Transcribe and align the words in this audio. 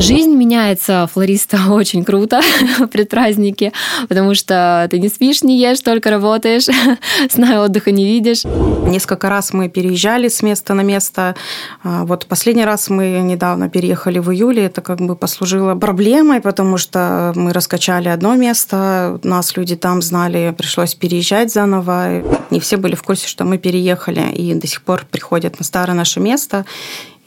Жизнь 0.00 0.32
меняется 0.34 1.08
флориста 1.12 1.58
очень 1.70 2.04
круто 2.04 2.40
предпраздники, 2.92 3.72
потому 4.08 4.34
что 4.34 4.86
ты 4.90 5.00
не 5.00 5.08
спишь, 5.08 5.42
не 5.42 5.60
ешь, 5.60 5.80
только 5.80 6.10
работаешь, 6.10 6.66
сна 7.30 7.64
отдыха 7.64 7.90
не 7.90 8.04
видишь. 8.04 8.44
Несколько 8.44 9.28
раз 9.28 9.52
мы 9.52 9.68
переезжали 9.68 10.28
с 10.28 10.40
места 10.42 10.74
на 10.74 10.82
место. 10.82 11.34
А, 11.82 12.04
вот 12.04 12.26
последний 12.26 12.64
раз 12.64 12.90
мы 12.90 13.18
недавно 13.22 13.68
переехали 13.68 14.20
в 14.20 14.30
июле. 14.30 14.66
Это 14.66 14.82
как 14.82 15.00
бы 15.00 15.16
послужило 15.16 15.74
проблемой, 15.74 16.40
потому 16.40 16.78
что 16.78 17.32
мы 17.34 17.52
раскачали 17.52 18.08
одно 18.08 18.36
место, 18.36 19.18
нас 19.24 19.56
люди 19.56 19.74
там 19.74 20.00
знали, 20.00 20.54
пришлось 20.56 20.94
переезжать 20.94 21.52
заново. 21.52 22.22
Не 22.50 22.60
все 22.60 22.76
были 22.76 22.94
в 22.94 23.02
курсе, 23.02 23.26
что 23.26 23.44
мы 23.44 23.58
переехали, 23.58 24.30
и 24.32 24.54
до 24.54 24.68
сих 24.68 24.82
пор 24.82 25.06
приходят 25.10 25.58
на 25.58 25.64
старое 25.64 25.96
наше 25.96 26.20
место 26.20 26.64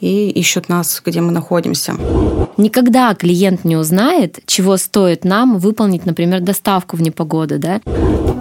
и 0.02 0.28
ищут 0.30 0.68
нас, 0.68 1.00
где 1.04 1.20
мы 1.20 1.30
находимся. 1.30 1.94
Никогда 2.56 3.14
клиент 3.14 3.64
не 3.64 3.76
узнает, 3.76 4.40
чего 4.46 4.76
стоит 4.76 5.24
нам 5.24 5.58
выполнить, 5.58 6.04
например, 6.04 6.40
доставку 6.40 6.96
в 6.96 7.02
непогоду, 7.02 7.58
да? 7.58 7.80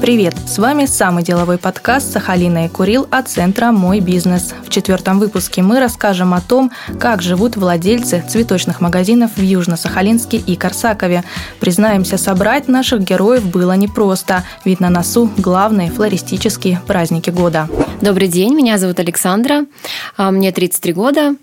Привет! 0.02 0.36
С 0.48 0.58
вами 0.58 0.88
самый 0.88 1.24
деловой 1.24 1.60
подкаст 1.60 2.12
Сахалина 2.12 2.66
и 2.66 2.70
Курил 2.70 3.08
от 3.12 3.30
центра 3.30 3.72
«Мой 3.72 4.00
бизнес». 4.00 4.56
В 4.66 4.70
четвертом 4.70 5.20
выпуске 5.20 5.62
мы 5.62 5.80
расскажем 5.80 6.34
о 6.34 6.42
том, 6.42 6.72
как 7.00 7.22
живут 7.22 7.56
владельцы 7.56 8.24
цветочных 8.28 8.82
магазинов 8.82 9.34
в 9.36 9.42
Южно-Сахалинске 9.44 10.38
и 10.38 10.56
Корсакове. 10.56 11.24
Признаемся, 11.60 12.18
собрать 12.18 12.68
наших 12.68 13.04
героев 13.04 13.46
было 13.46 13.74
непросто, 13.74 14.44
ведь 14.66 14.80
на 14.80 14.90
носу 14.90 15.30
главные 15.38 15.92
флористические 15.92 16.82
праздники 16.88 17.30
года. 17.30 17.70
Добрый 18.02 18.28
день, 18.28 18.56
меня 18.56 18.80
зовут 18.80 19.00
Александра, 19.00 19.66
а, 20.18 20.32
мне 20.32 20.52
33 20.52 20.94
года. 20.94 21.36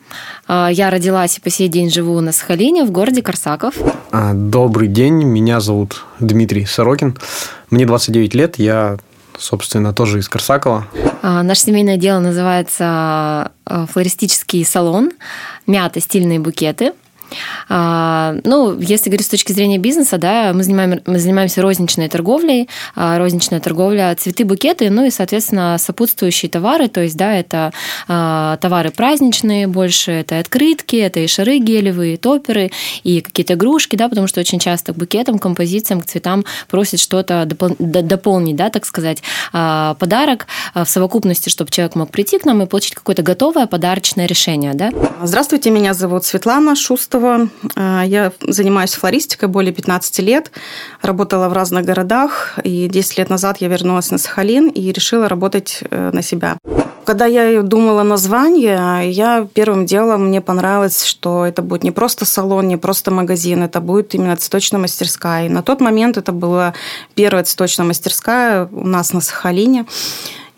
А, 0.47 0.69
я 0.71 0.91
родилась 0.91 1.39
и 1.39 1.41
по 1.41 1.51
сей 1.51 1.69
день 1.69 1.91
живу 1.91 2.21
на 2.21 2.33
Сахалине, 2.33 2.85
в 2.85 2.91
городе 2.91 3.23
Корсаков. 3.23 3.75
А, 4.11 4.33
добрый 4.34 4.89
день, 4.89 5.25
меня 5.25 5.61
зовут 5.61 6.05
Дмитрий 6.21 6.64
Сорокин. 6.64 7.17
Мне 7.70 7.87
29 7.87 8.34
лет, 8.34 8.59
я 8.59 8.97
собственно, 9.39 9.92
тоже 9.92 10.19
из 10.19 10.29
Корсакова. 10.29 10.86
Наше 11.23 11.61
семейное 11.61 11.97
дело 11.97 12.19
называется 12.19 13.53
флористический 13.64 14.64
салон 14.64 15.12
«Мята. 15.67 16.01
Стильные 16.01 16.41
букеты». 16.41 16.92
А, 17.69 18.37
ну, 18.45 18.79
если 18.79 19.11
говорить 19.11 19.27
с 19.27 19.31
точки 19.31 19.53
зрения 19.53 19.79
бизнеса, 19.79 20.19
да, 20.19 20.53
мы, 20.55 20.62
занимаем, 20.62 21.01
мы 21.07 21.19
занимаемся 21.19 21.62
розничной 21.62 22.09
торговлей, 22.09 22.69
а, 22.95 23.19
розничная 23.19 23.61
торговля, 23.61 24.15
цветы, 24.19 24.45
букеты, 24.45 24.91
ну 24.91 25.05
и, 25.05 25.11
соответственно, 25.11 25.77
сопутствующие 25.79 26.51
товары, 26.51 26.89
то 26.89 27.03
есть, 27.03 27.17
да, 27.17 27.35
это 27.35 27.73
а, 28.07 28.57
товары 28.59 28.91
праздничные 28.91 29.67
больше, 29.67 30.12
это 30.12 30.39
открытки, 30.39 30.97
это 30.97 31.20
и 31.20 31.27
шары 31.27 31.59
гелевые, 31.59 32.15
и 32.15 32.17
топеры, 32.17 32.70
и 33.03 33.20
какие-то 33.20 33.55
игрушки, 33.55 33.97
да, 33.97 34.09
потому 34.09 34.27
что 34.27 34.41
очень 34.41 34.59
часто 34.59 34.92
к 34.92 34.97
букетам, 34.97 35.39
композициям, 35.39 36.01
к 36.01 36.07
цветам 36.07 36.45
просят 36.69 37.01
что-то 37.01 37.42
допол- 37.42 37.77
дополнить, 37.79 38.57
да, 38.57 38.70
так 38.70 38.87
сказать, 38.87 39.23
подарок 39.53 40.47
в 40.75 40.87
совокупности, 40.87 41.48
чтобы 41.48 41.70
человек 41.70 41.95
мог 41.95 42.11
прийти 42.11 42.39
к 42.39 42.45
нам 42.45 42.63
и 42.63 42.67
получить 42.67 42.95
какое-то 42.95 43.23
готовое 43.23 43.67
подарочное 43.67 44.27
решение, 44.27 44.75
да. 44.75 44.91
Здравствуйте, 45.23 45.70
меня 45.70 45.95
зовут 45.95 46.25
Светлана 46.25 46.75
Шустова. 46.77 47.17
Кузнецова. 47.19 47.48
А, 47.77 48.02
я 48.05 48.33
занимаюсь 48.41 48.94
флористикой 48.94 49.48
более 49.48 49.72
15 49.72 50.19
лет, 50.20 50.50
работала 51.02 51.48
в 51.48 51.52
разных 51.52 51.84
городах, 51.84 52.58
и 52.64 52.88
10 52.88 53.19
лет 53.19 53.30
назад 53.30 53.58
я 53.61 53.69
вернулась 53.69 54.11
на 54.11 54.19
Сахалин 54.19 54.69
и 54.69 54.92
решила 54.92 55.28
работать 55.28 55.80
э, 55.91 56.11
на 56.12 56.22
себя. 56.22 56.58
Когда 57.05 57.24
я 57.24 57.62
думала 57.62 58.02
название, 58.02 59.11
я 59.11 59.46
первым 59.55 59.86
делом 59.86 60.28
мне 60.28 60.41
понравилось, 60.41 61.05
что 61.05 61.46
это 61.46 61.62
будет 61.62 61.83
не 61.83 61.91
просто 61.91 62.27
салон, 62.27 62.69
не 62.69 62.77
просто 62.77 63.11
магазин, 63.11 63.62
это 63.62 63.80
будет 63.80 64.14
именно 64.14 64.36
цветочная 64.36 64.80
мастерская. 64.80 65.46
И 65.46 65.48
на 65.48 65.62
тот 65.62 65.80
момент 65.80 66.19
это 66.19 66.33
была 66.33 66.74
первая 67.14 67.44
цветочная 67.44 67.86
мастерская 67.86 68.69
у 68.70 68.86
нас 68.86 69.12
на 69.14 69.20
Сахалине. 69.20 69.86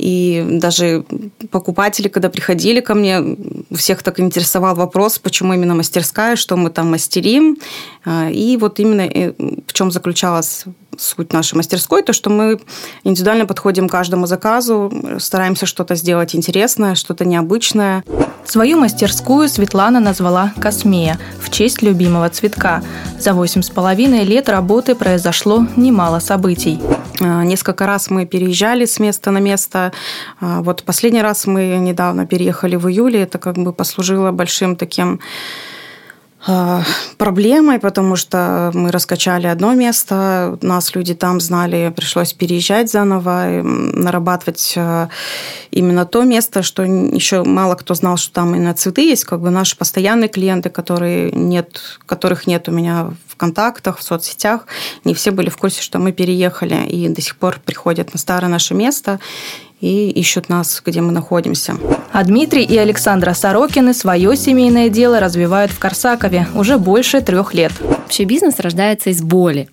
И 0.01 0.47
даже 0.49 1.05
покупатели, 1.51 2.09
когда 2.09 2.31
приходили 2.31 2.81
ко 2.81 2.95
мне, 2.95 3.37
всех 3.75 4.03
так 4.03 4.19
интересовал 4.19 4.75
вопрос, 4.75 5.19
почему 5.19 5.53
именно 5.53 5.75
мастерская, 5.75 6.37
что 6.37 6.57
мы 6.57 6.71
там 6.71 6.91
мастерим. 6.91 7.59
А, 8.07 8.31
и 8.31 8.57
вот 8.57 8.81
именно 8.81 9.03
э, 9.03 9.35
в 9.67 9.73
чем 9.73 9.91
заключалась 9.91 10.65
суть 10.99 11.33
нашей 11.33 11.55
мастерской, 11.55 12.03
то, 12.03 12.13
что 12.13 12.31
мы 12.31 12.61
индивидуально 13.05 13.47
подходим 13.47 13.89
к 13.89 13.93
каждому 13.93 14.27
заказу, 14.27 14.93
стараемся 15.19 15.67
что-то 15.67 15.95
сделать 15.95 16.35
интересное, 16.35 16.95
что-то 16.95 17.25
необычное. 17.25 18.05
Свою 18.45 18.79
мастерскую 18.79 19.49
Светлана 19.49 20.01
назвала 20.01 20.53
«Космея» 20.61 21.19
в 21.41 21.51
честь 21.51 21.83
любимого 21.83 22.29
цветка. 22.31 22.83
За 23.19 23.35
восемь 23.35 23.63
с 23.63 23.71
половиной 23.71 24.25
лет 24.25 24.49
работы 24.49 24.95
произошло 24.95 25.67
немало 25.77 26.19
событий. 26.19 26.81
А, 27.21 27.45
несколько 27.45 27.87
раз 27.87 28.11
мы 28.11 28.27
переезжали 28.27 28.87
с 28.87 28.99
места 28.99 29.31
на 29.31 29.39
место. 29.39 29.93
А, 30.41 30.63
вот 30.63 30.83
последний 30.83 31.23
раз 31.23 31.47
мы 31.47 31.77
недавно 31.77 32.27
переехали 32.27 32.77
в 32.77 32.89
июле. 32.89 33.23
Это 33.23 33.39
как 33.39 33.57
бы 33.57 33.73
послужило 33.73 34.33
большим 34.33 34.75
таким 34.75 35.21
проблемой, 37.19 37.79
потому 37.79 38.17
что 38.17 38.71
мы 38.73 38.91
раскачали 38.91 39.47
одно 39.47 39.75
место, 39.75 40.59
нас 40.63 40.95
люди 40.95 41.15
там 41.15 41.39
знали, 41.39 41.93
пришлось 41.95 42.33
переезжать 42.33 42.91
заново, 42.91 43.63
нарабатывать 43.63 44.75
а, 44.77 45.11
именно 45.71 46.07
то 46.07 46.23
место, 46.23 46.63
что 46.63 46.83
еще 46.83 47.45
мало 47.45 47.75
кто 47.75 47.95
знал, 47.95 48.17
что 48.17 48.33
там 48.33 48.55
именно 48.55 48.73
цветы 48.73 49.03
есть, 49.03 49.25
как 49.25 49.41
бы 49.41 49.51
наши 49.51 49.77
постоянные 49.77 50.29
клиенты, 50.29 50.71
которые 50.71 51.31
нет, 51.33 51.99
которых 52.07 52.47
нет 52.47 52.69
у 52.69 52.73
меня 52.73 53.11
в 53.29 53.37
контактах, 53.37 53.99
в 53.99 54.03
соцсетях, 54.03 54.67
не 55.05 55.13
все 55.13 55.33
были 55.33 55.51
в 55.51 55.59
курсе, 55.59 55.83
что 55.83 55.99
мы 55.99 56.13
переехали 56.13 56.87
и 56.87 57.09
до 57.09 57.21
сих 57.21 57.37
пор 57.37 57.61
приходят 57.63 58.15
на 58.15 58.19
старое 58.19 58.51
наше 58.51 58.73
место 58.73 59.21
и 59.81 60.11
ищут 60.11 60.49
нас, 60.49 60.83
где 60.85 61.01
мы 61.01 61.13
находимся. 61.13 61.77
А 62.13 62.25
Дмитрий 62.25 62.65
и 62.65 62.77
Александра 62.77 63.35
Сорокины 63.35 63.95
свое 63.95 64.37
семейное 64.37 64.89
дело 64.89 65.21
развивают 65.21 65.71
в 65.71 65.79
Корсакове 65.79 66.49
уже 66.55 66.77
больше 66.77 67.21
трех 67.21 67.55
лет. 67.55 67.73
Вообще 67.81 68.25
бизнес 68.25 68.59
рождается 68.59 69.11
из 69.11 69.23
боли. 69.23 69.69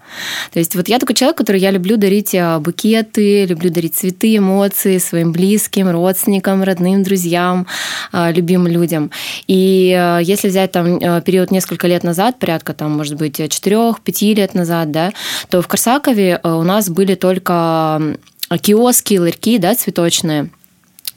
То 0.53 0.59
есть 0.59 0.75
вот 0.75 0.87
я 0.87 0.99
такой 0.99 1.15
человек, 1.15 1.37
который 1.37 1.59
я 1.59 1.71
люблю 1.71 1.97
дарить 1.97 2.35
а, 2.35 2.59
букеты, 2.59 3.45
люблю 3.45 3.71
дарить 3.71 3.95
цветы, 3.95 4.37
эмоции 4.37 4.99
своим 4.99 5.31
близким, 5.31 5.89
родственникам, 5.89 6.61
родным, 6.61 7.01
друзьям, 7.01 7.65
а, 8.11 8.31
любимым 8.31 8.67
людям. 8.67 9.09
И 9.47 9.91
а, 9.97 10.19
если 10.19 10.49
взять 10.49 10.71
там 10.71 10.99
период 11.23 11.49
несколько 11.49 11.87
лет 11.87 12.03
назад, 12.03 12.37
порядка 12.37 12.75
там, 12.75 12.91
может 12.91 13.15
быть, 13.15 13.39
4-5 13.39 14.35
лет 14.35 14.53
назад, 14.53 14.91
да, 14.91 15.11
то 15.49 15.63
в 15.63 15.67
Корсакове 15.67 16.39
у 16.43 16.61
нас 16.61 16.89
были 16.91 17.15
только 17.15 18.17
киоски, 18.55 19.19
ларьки, 19.19 19.57
да, 19.57 19.75
цветочные. 19.75 20.49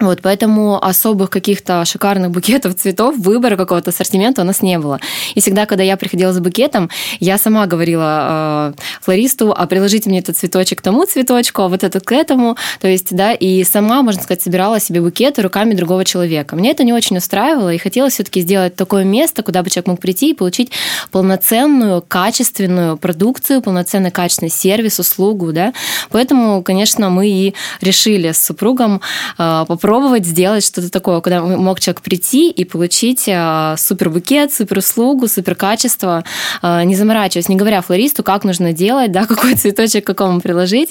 Вот, 0.00 0.20
поэтому 0.22 0.82
особых 0.82 1.28
каких-то 1.28 1.84
шикарных 1.84 2.30
букетов 2.30 2.74
цветов, 2.74 3.18
выбора 3.18 3.56
какого-то 3.56 3.90
ассортимента 3.90 4.40
у 4.40 4.44
нас 4.46 4.62
не 4.62 4.78
было. 4.78 4.98
И 5.34 5.40
всегда, 5.40 5.66
когда 5.66 5.84
я 5.84 5.98
приходила 5.98 6.32
за 6.32 6.40
букетом, 6.40 6.88
я 7.18 7.36
сама 7.36 7.66
говорила 7.66 8.72
э, 8.78 8.80
флористу, 9.02 9.54
а 9.54 9.66
приложите 9.66 10.08
мне 10.08 10.20
этот 10.20 10.38
цветочек 10.38 10.78
к 10.78 10.82
тому 10.82 11.04
цветочку, 11.04 11.62
а 11.62 11.68
вот 11.68 11.84
этот 11.84 12.02
к 12.02 12.12
этому. 12.12 12.56
То 12.80 12.88
есть, 12.88 13.14
да, 13.14 13.34
и 13.34 13.62
сама, 13.62 14.00
можно 14.00 14.22
сказать, 14.22 14.42
собирала 14.42 14.80
себе 14.80 15.02
букеты 15.02 15.42
руками 15.42 15.74
другого 15.74 16.06
человека. 16.06 16.56
Мне 16.56 16.70
это 16.70 16.82
не 16.82 16.94
очень 16.94 17.18
устраивало, 17.18 17.68
и 17.74 17.76
хотелось 17.76 18.14
все-таки 18.14 18.40
сделать 18.40 18.76
такое 18.76 19.04
место, 19.04 19.42
куда 19.42 19.62
бы 19.62 19.68
человек 19.68 19.88
мог 19.88 20.00
прийти 20.00 20.30
и 20.30 20.34
получить 20.34 20.72
полноценную, 21.10 22.00
качественную 22.00 22.96
продукцию, 22.96 23.60
полноценный 23.60 24.10
качественный 24.10 24.50
сервис, 24.50 24.98
услугу, 24.98 25.52
да. 25.52 25.74
Поэтому, 26.08 26.62
конечно, 26.62 27.10
мы 27.10 27.28
и 27.28 27.54
решили 27.82 28.32
с 28.32 28.42
супругом 28.42 29.02
э, 29.36 29.64
попробовать 29.68 29.89
попробовать 29.90 30.24
сделать 30.24 30.64
что-то 30.64 30.88
такое, 30.88 31.20
куда 31.20 31.42
мог 31.42 31.80
человек 31.80 32.00
прийти 32.02 32.48
и 32.48 32.64
получить 32.64 33.28
а, 33.28 33.74
супер 33.76 34.08
букет, 34.08 34.52
супер 34.54 34.78
услугу, 34.78 35.26
супер 35.26 35.56
качество, 35.56 36.22
а, 36.62 36.84
не 36.84 36.94
заморачиваясь, 36.94 37.48
не 37.48 37.56
говоря 37.56 37.80
флористу, 37.80 38.22
как 38.22 38.44
нужно 38.44 38.72
делать, 38.72 39.10
да, 39.10 39.26
какой 39.28 39.56
цветочек 39.56 40.06
какому 40.06 40.40
приложить. 40.40 40.90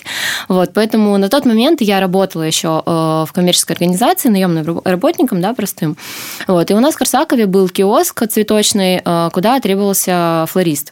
Вот, 0.49 0.71
поэтому 0.73 1.17
на 1.17 1.29
тот 1.29 1.45
момент 1.45 1.79
я 1.79 2.01
работала 2.01 2.43
еще 2.43 2.83
а, 2.85 3.23
в 3.25 3.31
коммерческой 3.31 3.71
организации, 3.71 4.27
наемным 4.27 4.81
работником, 4.83 5.39
да, 5.39 5.53
простым. 5.53 5.95
Вот, 6.47 6.69
и 6.69 6.73
у 6.73 6.81
нас 6.81 6.95
в 6.95 6.97
Корсакове 6.97 7.45
был 7.45 7.69
киоск 7.69 8.27
цветочный, 8.27 9.01
куда 9.31 9.61
требовался 9.61 10.45
флорист. 10.49 10.91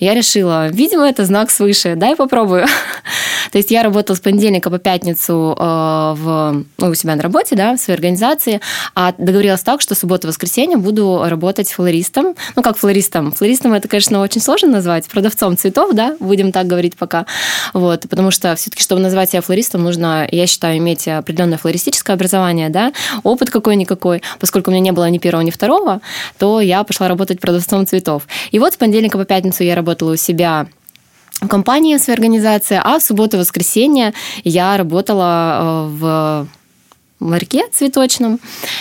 Я 0.00 0.14
решила, 0.14 0.68
видимо, 0.68 1.06
это 1.06 1.26
знак 1.26 1.50
свыше, 1.50 1.96
дай 1.96 2.16
попробую. 2.16 2.64
То 3.52 3.58
есть 3.58 3.70
я 3.70 3.82
работала 3.82 4.16
с 4.16 4.20
понедельника 4.20 4.70
по 4.70 4.78
пятницу 4.78 5.54
в, 5.58 6.64
ну, 6.78 6.88
у 6.88 6.94
себя 6.94 7.14
на 7.14 7.22
работе, 7.22 7.41
работе, 7.42 7.56
да, 7.56 7.74
в 7.74 7.78
своей 7.78 7.96
организации, 7.96 8.60
а 8.94 9.14
договорилась 9.18 9.62
так, 9.62 9.80
что 9.80 9.94
субботу-воскресенье 9.94 10.76
буду 10.76 11.24
работать 11.26 11.70
флористом. 11.70 12.34
Ну, 12.56 12.62
как 12.62 12.76
флористом? 12.76 13.32
Флористом 13.32 13.72
это, 13.72 13.88
конечно, 13.88 14.20
очень 14.20 14.40
сложно 14.40 14.68
назвать, 14.68 15.06
продавцом 15.08 15.56
цветов, 15.56 15.94
да, 15.94 16.16
будем 16.20 16.52
так 16.52 16.66
говорить 16.66 16.96
пока. 16.96 17.26
Вот, 17.72 18.06
потому 18.08 18.30
что 18.30 18.54
все-таки, 18.54 18.82
чтобы 18.82 19.00
назвать 19.00 19.30
себя 19.30 19.42
флористом, 19.42 19.82
нужно, 19.82 20.26
я 20.30 20.46
считаю, 20.46 20.78
иметь 20.78 21.08
определенное 21.08 21.58
флористическое 21.58 22.14
образование, 22.14 22.68
да, 22.68 22.92
опыт 23.22 23.50
какой-никакой. 23.50 24.22
Поскольку 24.38 24.70
у 24.70 24.72
меня 24.72 24.82
не 24.82 24.92
было 24.92 25.08
ни 25.10 25.18
первого, 25.18 25.42
ни 25.42 25.50
второго, 25.50 26.00
то 26.38 26.60
я 26.60 26.84
пошла 26.84 27.08
работать 27.08 27.40
продавцом 27.40 27.86
цветов. 27.86 28.26
И 28.52 28.58
вот 28.58 28.74
с 28.74 28.76
понедельника 28.76 29.18
по 29.18 29.24
пятницу 29.24 29.64
я 29.64 29.74
работала 29.74 30.12
у 30.12 30.16
себя 30.16 30.66
в 31.40 31.48
компании 31.48 31.96
в 31.96 32.00
своей 32.00 32.16
организации, 32.16 32.80
а 32.82 32.98
в 32.98 33.02
субботу 33.02 33.36
и 33.36 33.40
воскресенье 33.40 34.14
я 34.44 34.76
работала 34.76 35.58
э, 35.58 35.88
в 35.90 36.48
ларьке 37.30 37.64
цветочном 37.72 38.40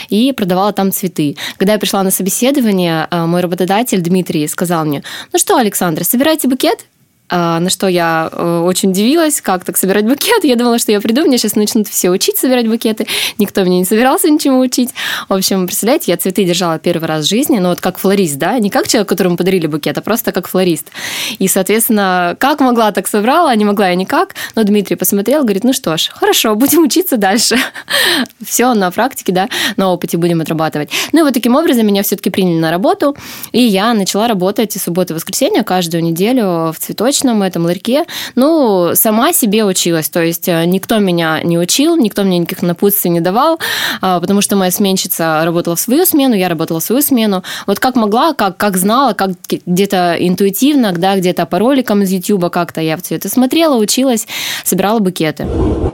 и 0.09 0.31
продавала 0.33 0.73
там 0.73 0.91
цветы. 0.91 1.35
Когда 1.57 1.73
я 1.73 1.79
пришла 1.79 2.03
на 2.03 2.11
собеседование, 2.11 3.07
э, 3.09 3.25
мой 3.25 3.41
работодатель 3.41 4.01
Дмитрий 4.01 4.47
сказал 4.47 4.85
мне, 4.85 5.03
ну 5.31 5.39
что, 5.39 5.57
Александра, 5.57 6.03
собирайте 6.03 6.47
букет, 6.47 6.85
а, 7.33 7.61
на 7.61 7.69
что 7.69 7.87
я 7.87 8.29
э, 8.29 8.59
очень 8.59 8.89
удивилась, 8.89 9.39
как 9.39 9.63
так 9.63 9.77
собирать 9.77 10.05
букет. 10.05 10.43
Я 10.43 10.57
думала, 10.57 10.77
что 10.79 10.91
я 10.91 10.99
приду, 10.99 11.21
мне 11.21 11.37
сейчас 11.37 11.55
начнут 11.55 11.87
все 11.87 12.09
учить 12.09 12.37
собирать 12.37 12.67
букеты. 12.67 13.07
Никто 13.37 13.63
меня 13.63 13.77
не 13.77 13.85
собирался 13.85 14.29
ничему 14.29 14.59
учить. 14.59 14.89
В 15.29 15.33
общем, 15.33 15.65
представляете, 15.65 16.11
я 16.11 16.17
цветы 16.17 16.43
держала 16.43 16.77
первый 16.77 17.05
раз 17.05 17.25
в 17.25 17.29
жизни, 17.29 17.57
но 17.59 17.69
вот 17.69 17.79
как 17.79 17.99
флорист, 17.99 18.35
да, 18.35 18.59
не 18.59 18.69
как 18.69 18.89
человек, 18.89 19.07
которому 19.07 19.37
подарили 19.37 19.67
букет, 19.67 19.97
а 19.97 20.01
просто 20.01 20.33
как 20.33 20.49
флорист. 20.49 20.89
И, 21.39 21.47
соответственно, 21.47 22.35
как 22.39 22.59
могла, 22.59 22.91
так 22.91 23.07
собрала, 23.07 23.53
не 23.55 23.65
могла 23.65 23.89
я 23.89 23.95
никак. 23.95 24.35
Но 24.55 24.63
Дмитрий 24.63 24.95
посмотрел, 24.95 25.43
говорит, 25.43 25.63
ну 25.63 25.73
что 25.73 25.97
ж, 25.97 26.09
хорошо, 26.13 26.55
будем 26.55 26.83
учиться 26.83 27.17
дальше. 27.17 27.57
Все 28.45 28.73
на 28.73 28.91
практике, 28.91 29.31
да, 29.31 29.49
на 29.77 29.91
опыте 29.91 30.17
будем 30.17 30.41
отрабатывать. 30.41 30.89
Ну 31.11 31.19
и 31.19 31.23
вот 31.23 31.33
таким 31.33 31.55
образом 31.55 31.85
меня 31.85 32.03
все-таки 32.03 32.29
приняли 32.29 32.59
на 32.59 32.71
работу, 32.71 33.15
и 33.51 33.61
я 33.61 33.93
начала 33.93 34.27
работать 34.27 34.73
субботу 34.73 35.13
и 35.13 35.15
воскресенье 35.15 35.63
каждую 35.63 36.03
неделю 36.03 36.71
в 36.71 36.75
цветочном 36.77 37.43
этом 37.43 37.65
ларьке, 37.65 38.05
ну, 38.35 38.91
сама 38.95 39.33
себе 39.33 39.63
училась. 39.63 40.09
То 40.09 40.21
есть 40.21 40.47
э, 40.47 40.65
никто 40.65 40.99
меня 40.99 41.41
не 41.43 41.57
учил, 41.57 41.95
никто 41.95 42.23
мне 42.23 42.39
никаких 42.39 42.63
напутствий 42.63 43.11
не 43.11 43.21
давал, 43.21 43.59
а, 44.01 44.19
потому 44.19 44.41
что 44.41 44.55
моя 44.55 44.71
сменщица 44.71 45.41
работала 45.45 45.75
в 45.75 45.79
свою 45.79 46.05
смену, 46.05 46.35
я 46.35 46.49
работала 46.49 46.79
в 46.79 46.83
свою 46.83 47.01
смену. 47.01 47.43
Вот 47.67 47.79
как 47.79 47.95
могла, 47.95 48.33
как, 48.33 48.57
как 48.57 48.77
знала, 48.77 49.13
как 49.13 49.31
где-то 49.65 50.15
интуитивно, 50.19 50.91
да, 50.91 51.15
где-то 51.21 51.45
по 51.45 51.59
роликам 51.59 52.01
из 52.01 52.11
YouTube 52.11 52.51
как-то 52.51 52.81
я 52.81 52.97
все 52.97 53.15
это 53.15 53.29
смотрела, 53.29 53.75
училась, 53.77 54.27
собирала 54.63 54.99
букеты. 54.99 55.47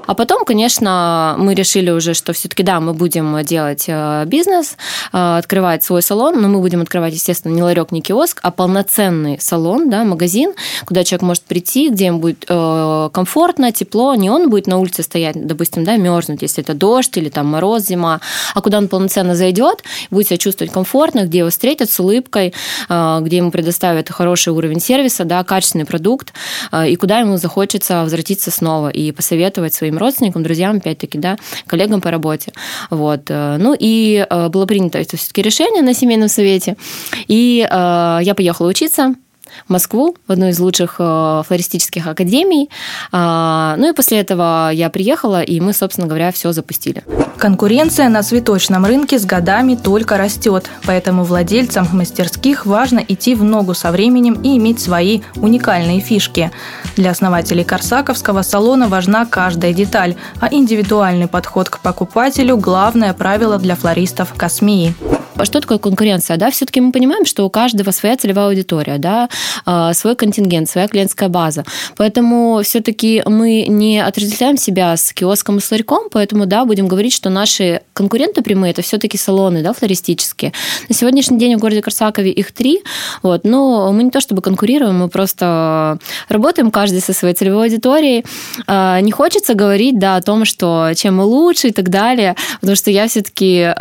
А 0.08 0.14
потом, 0.14 0.46
конечно, 0.46 1.36
мы 1.38 1.54
решили 1.54 1.92
уже, 1.92 2.14
что 2.14 2.32
все-таки, 2.32 2.64
да, 2.64 2.80
мы 2.80 2.94
будем 2.94 3.44
делать 3.44 3.86
э, 3.88 4.24
бизнес, 4.26 4.78
э, 5.12 5.38
открывать 5.38 5.84
свой 5.84 6.02
салон, 6.02 6.42
но 6.42 6.48
мы 6.48 6.62
будем 6.62 6.82
открывать, 6.82 7.14
естественно, 7.14 7.54
не 7.54 7.62
ларек, 7.62 7.92
не 7.92 8.02
киоск, 8.02 8.40
а 8.42 8.52
полноценный 8.52 9.38
салон, 9.42 9.90
да, 9.90 10.06
магазин, 10.06 10.54
куда 10.86 11.04
человек 11.04 11.24
может 11.24 11.44
прийти, 11.44 11.90
где 11.90 12.06
ему 12.06 12.20
будет 12.20 12.46
э, 12.48 13.10
комфортно, 13.12 13.74
тепло, 13.74 14.16
не 14.16 14.30
он 14.30 14.50
будет 14.50 14.68
на 14.68 14.78
улице 14.78 15.04
стоять, 15.04 15.46
допустим, 15.46 15.84
да, 15.84 15.98
мерзнуть, 15.98 16.42
если 16.42 16.64
это 16.64 16.74
дождь 16.74 17.18
или 17.18 17.28
там 17.28 17.48
мороз, 17.48 17.84
зима, 17.84 18.22
а 18.56 18.62
куда 18.62 18.78
он 18.78 18.88
полноценно 18.88 19.36
зайдет, 19.36 19.84
будет 20.10 20.28
себя 20.28 20.38
чувствовать 20.38 20.72
комфортно, 20.72 21.26
где 21.26 21.40
его 21.40 21.50
встретят 21.50 21.90
с 21.90 22.00
улыбкой, 22.00 22.54
где 22.88 23.38
ему 23.38 23.52
предоставят 23.52 24.10
хороший 24.10 24.54
уровень 24.54 24.80
сервиса, 24.80 25.17
да, 25.26 25.44
качественный 25.44 25.86
продукт, 25.86 26.34
э, 26.72 26.90
и 26.90 26.96
куда 26.96 27.20
ему 27.20 27.38
захочется 27.38 28.04
возвратиться 28.04 28.52
снова 28.52 28.90
и 28.90 29.12
посоветовать 29.12 29.74
своим 29.74 29.98
родственникам, 29.98 30.44
друзьям, 30.44 30.78
опять-таки, 30.78 31.18
да, 31.18 31.38
коллегам 31.66 32.02
по 32.02 32.12
работе. 32.12 32.54
Вот. 32.90 33.30
Ну 33.30 33.76
и 33.78 34.26
было 34.30 34.66
принято 34.66 34.98
это 34.98 35.18
все-таки 35.18 35.42
решение 35.42 35.82
на 35.82 35.94
семейном 35.94 36.30
совете, 36.30 36.78
и 37.28 37.68
я 37.70 38.34
поехала 38.36 38.68
учиться 38.68 39.16
Москву, 39.68 40.16
в 40.28 40.32
одну 40.32 40.48
из 40.48 40.60
лучших 40.60 40.96
э, 41.00 41.44
флористических 41.48 42.08
академий. 42.08 42.70
А, 43.12 43.76
ну 43.78 43.90
и 43.90 43.94
после 43.94 44.20
этого 44.20 44.72
я 44.72 44.90
приехала, 44.90 45.42
и 45.42 45.60
мы, 45.60 45.74
собственно 45.74 46.08
говоря, 46.08 46.32
все 46.32 46.52
запустили. 46.52 47.04
Конкуренция 47.38 48.10
на 48.10 48.24
цветочном 48.24 48.86
рынке 48.86 49.20
с 49.20 49.26
годами 49.26 49.76
только 49.76 50.18
растет, 50.18 50.70
поэтому 50.86 51.24
владельцам 51.24 51.88
мастерских 51.94 52.66
важно 52.66 53.04
идти 53.08 53.36
в 53.36 53.44
ногу 53.44 53.76
со 53.76 53.92
временем 53.92 54.34
и 54.42 54.58
иметь 54.58 54.80
свои 54.80 55.22
уникальные 55.36 56.00
фишки. 56.00 56.52
Для 56.96 57.12
основателей 57.12 57.64
Корсаковского 57.64 58.42
салона 58.42 58.88
важна 58.88 59.26
каждая 59.26 59.74
деталь, 59.74 60.16
а 60.40 60.52
индивидуальный 60.52 61.28
подход 61.28 61.70
к 61.70 61.80
покупателю– 61.80 62.58
главное 62.58 63.14
правило 63.14 63.60
для 63.60 63.76
флористов 63.76 64.34
Космии. 64.34 64.96
А 65.40 65.46
что 65.46 65.62
такое 65.62 65.78
конкуренция? 65.78 66.38
Да, 66.38 66.50
все-таки 66.50 66.82
мы 66.82 66.92
понимаем, 66.92 67.24
что 67.26 67.46
у 67.46 67.50
каждого 67.52 67.92
своя 67.92 68.18
целевая 68.18 68.48
аудитория, 68.48 68.98
да, 68.98 69.30
а, 69.66 69.94
свой 69.94 70.16
контингент, 70.16 70.68
своя 70.68 70.88
клиентская 70.88 71.30
база. 71.30 71.64
Поэтому 71.96 72.62
все-таки 72.64 73.22
мы 73.24 73.68
не 73.68 74.00
отождествляем 74.00 74.58
себя 74.58 74.98
с 74.98 75.14
киоском 75.14 75.60
и 75.60 75.62
ларьком, 75.70 76.10
поэтому, 76.12 76.48
да, 76.48 76.66
будем 76.66 76.88
говорить, 76.88 77.14
что 77.14 77.30
наши 77.30 77.82
конкуренты 77.94 78.42
прямые 78.42 78.72
это 78.72 78.82
все-таки 78.82 79.16
салоны, 79.16 79.62
да, 79.62 79.74
флористические. 79.74 80.54
На 80.90 80.96
сегодняшний 80.96 81.38
день 81.38 81.56
в 81.56 81.60
городе 81.60 81.84
Корсакове 81.84 82.32
их 82.32 82.52
три, 82.52 82.82
вот, 83.22 83.44
но 83.44 83.92
мы 83.92 84.04
не 84.04 84.10
то 84.10 84.22
чтобы 84.22 84.42
конкурируем, 84.42 84.98
мы 84.98 85.08
просто 85.08 86.00
работаем 86.30 86.72
каждый 86.72 87.02
со 87.02 87.14
своей 87.14 87.36
целевой 87.36 87.66
аудиторией. 87.66 88.26
А, 88.66 89.00
не 89.02 89.12
хочется 89.12 89.54
говорить, 89.54 90.00
да, 90.00 90.16
о 90.16 90.22
том, 90.24 90.46
что 90.46 90.94
чем 90.96 91.18
мы 91.18 91.26
лучше 91.26 91.68
и 91.68 91.72
так 91.72 91.90
далее, 91.90 92.36
потому 92.60 92.76
что 92.76 92.90
я 92.90 93.08
все-таки 93.08 93.72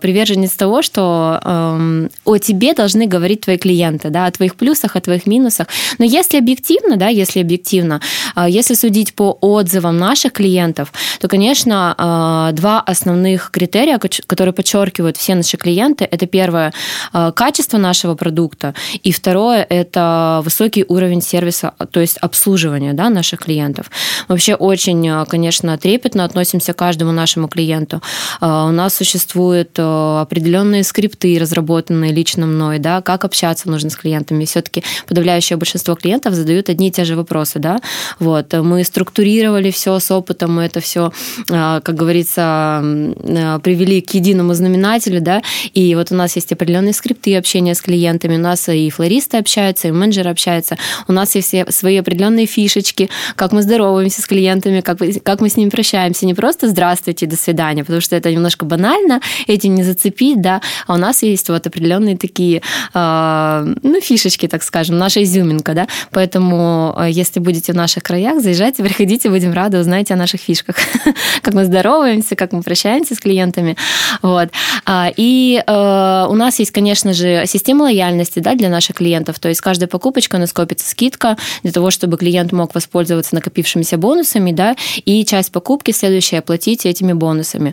приверженец 0.00 0.52
того, 0.52 0.82
что 0.88 1.40
э, 1.44 2.08
о 2.24 2.38
тебе 2.38 2.72
должны 2.74 3.06
говорить 3.06 3.42
твои 3.42 3.58
клиенты, 3.58 4.10
да, 4.10 4.26
о 4.26 4.30
твоих 4.30 4.54
плюсах, 4.54 4.96
о 4.96 5.00
твоих 5.00 5.26
минусах. 5.26 5.66
Но 5.98 6.04
если 6.04 6.38
объективно, 6.38 6.96
да, 6.96 7.08
если 7.08 7.40
объективно, 7.40 8.00
э, 8.36 8.46
если 8.48 8.74
судить 8.74 9.14
по 9.14 9.38
отзывам 9.40 9.98
наших 9.98 10.32
клиентов, 10.32 10.92
то, 11.20 11.28
конечно, 11.28 11.94
э, 11.98 12.56
два 12.56 12.80
основных 12.80 13.50
критерия, 13.50 13.98
которые 14.26 14.52
подчеркивают 14.52 15.16
все 15.16 15.34
наши 15.34 15.56
клиенты, 15.56 16.08
это 16.10 16.26
первое 16.26 16.72
э, 17.12 17.32
качество 17.34 17.78
нашего 17.78 18.14
продукта, 18.14 18.74
и 19.02 19.12
второе 19.12 19.66
это 19.68 20.40
высокий 20.44 20.84
уровень 20.88 21.20
сервиса, 21.20 21.72
то 21.90 22.00
есть 22.00 22.18
обслуживания, 22.18 22.94
да, 22.94 23.10
наших 23.10 23.40
клиентов. 23.40 23.90
Вообще 24.28 24.54
очень, 24.54 25.06
э, 25.06 25.24
конечно, 25.26 25.76
трепетно 25.76 26.24
относимся 26.24 26.72
к 26.72 26.76
каждому 26.76 27.12
нашему 27.12 27.48
клиенту. 27.48 28.00
Э, 28.40 28.66
у 28.68 28.72
нас 28.72 28.94
существует 28.94 29.78
э, 29.78 30.20
определенные 30.20 30.77
определенные 30.78 30.84
скрипты, 30.84 31.38
разработанные 31.38 32.12
лично 32.12 32.46
мной, 32.46 32.78
да, 32.78 33.02
как 33.02 33.24
общаться 33.24 33.68
нужно 33.68 33.90
с 33.90 33.96
клиентами. 33.96 34.44
Все-таки 34.44 34.82
подавляющее 35.06 35.56
большинство 35.56 35.94
клиентов 35.94 36.34
задают 36.34 36.68
одни 36.68 36.88
и 36.88 36.90
те 36.90 37.04
же 37.04 37.16
вопросы, 37.16 37.58
да. 37.58 37.80
Вот. 38.20 38.52
Мы 38.52 38.84
структурировали 38.84 39.70
все 39.70 39.98
с 39.98 40.10
опытом, 40.10 40.54
мы 40.56 40.62
это 40.62 40.80
все, 40.80 41.12
а, 41.50 41.80
как 41.80 41.94
говорится, 41.94 42.42
а, 42.42 43.58
привели 43.62 44.00
к 44.00 44.14
единому 44.14 44.54
знаменателю, 44.54 45.20
да, 45.20 45.42
и 45.74 45.94
вот 45.94 46.12
у 46.12 46.14
нас 46.14 46.36
есть 46.36 46.52
определенные 46.52 46.92
скрипты 46.92 47.36
общения 47.36 47.74
с 47.74 47.80
клиентами, 47.80 48.36
у 48.36 48.40
нас 48.40 48.68
и 48.68 48.90
флористы 48.90 49.38
общаются, 49.38 49.88
и 49.88 49.92
менеджеры 49.92 50.30
общаются, 50.30 50.76
у 51.08 51.12
нас 51.12 51.34
есть 51.34 51.54
свои 51.70 51.96
определенные 51.98 52.46
фишечки, 52.46 53.08
как 53.36 53.52
мы 53.52 53.62
здороваемся 53.62 54.22
с 54.22 54.26
клиентами, 54.26 54.80
как, 54.80 54.98
как 55.22 55.40
мы 55.40 55.48
с 55.48 55.56
ними 55.56 55.70
прощаемся, 55.70 56.26
не 56.26 56.34
просто 56.34 56.68
«здравствуйте, 56.68 57.26
до 57.26 57.36
свидания», 57.36 57.84
потому 57.84 58.00
что 58.00 58.16
это 58.16 58.30
немножко 58.30 58.64
банально, 58.64 59.20
этим 59.46 59.74
не 59.74 59.82
зацепить, 59.82 60.40
да, 60.40 60.60
а 60.86 60.94
у 60.94 60.96
нас 60.96 61.22
есть 61.22 61.48
вот 61.48 61.66
определенные 61.66 62.16
такие, 62.16 62.62
а, 62.94 63.64
ну, 63.82 64.00
фишечки, 64.00 64.48
так 64.48 64.62
скажем, 64.62 64.98
наша 64.98 65.22
изюминка, 65.22 65.74
да, 65.74 65.88
поэтому 66.10 66.94
а, 66.96 67.08
если 67.08 67.40
будете 67.40 67.72
в 67.72 67.76
наших 67.76 68.02
краях, 68.02 68.40
заезжайте, 68.40 68.82
приходите, 68.84 69.30
будем 69.30 69.52
рады, 69.52 69.78
узнаете 69.78 70.14
о 70.14 70.16
наших 70.16 70.40
фишках, 70.40 70.76
как 71.42 71.54
мы 71.54 71.64
здороваемся, 71.64 72.36
как 72.36 72.52
мы 72.52 72.62
прощаемся 72.62 73.14
с 73.14 73.18
клиентами, 73.20 73.76
вот. 74.22 74.48
А, 74.84 75.10
и 75.16 75.62
у 75.68 76.34
нас 76.34 76.58
есть, 76.58 76.70
конечно 76.70 77.12
же, 77.12 77.44
система 77.46 77.84
лояльности, 77.84 78.38
да, 78.40 78.54
для 78.54 78.68
наших 78.68 78.96
клиентов, 78.96 79.38
то 79.38 79.48
есть 79.48 79.60
каждая 79.60 79.88
покупочка, 79.88 80.36
у 80.36 80.38
нас 80.38 80.52
копится 80.52 80.88
скидка 80.88 81.36
для 81.62 81.72
того, 81.72 81.90
чтобы 81.90 82.16
клиент 82.16 82.52
мог 82.52 82.74
воспользоваться 82.74 83.34
накопившимися 83.34 83.96
бонусами, 83.96 84.52
да, 84.52 84.76
и 85.04 85.24
часть 85.24 85.52
покупки 85.52 85.92
следующей 85.92 86.36
оплатить 86.36 86.86
этими 86.86 87.12
бонусами. 87.12 87.72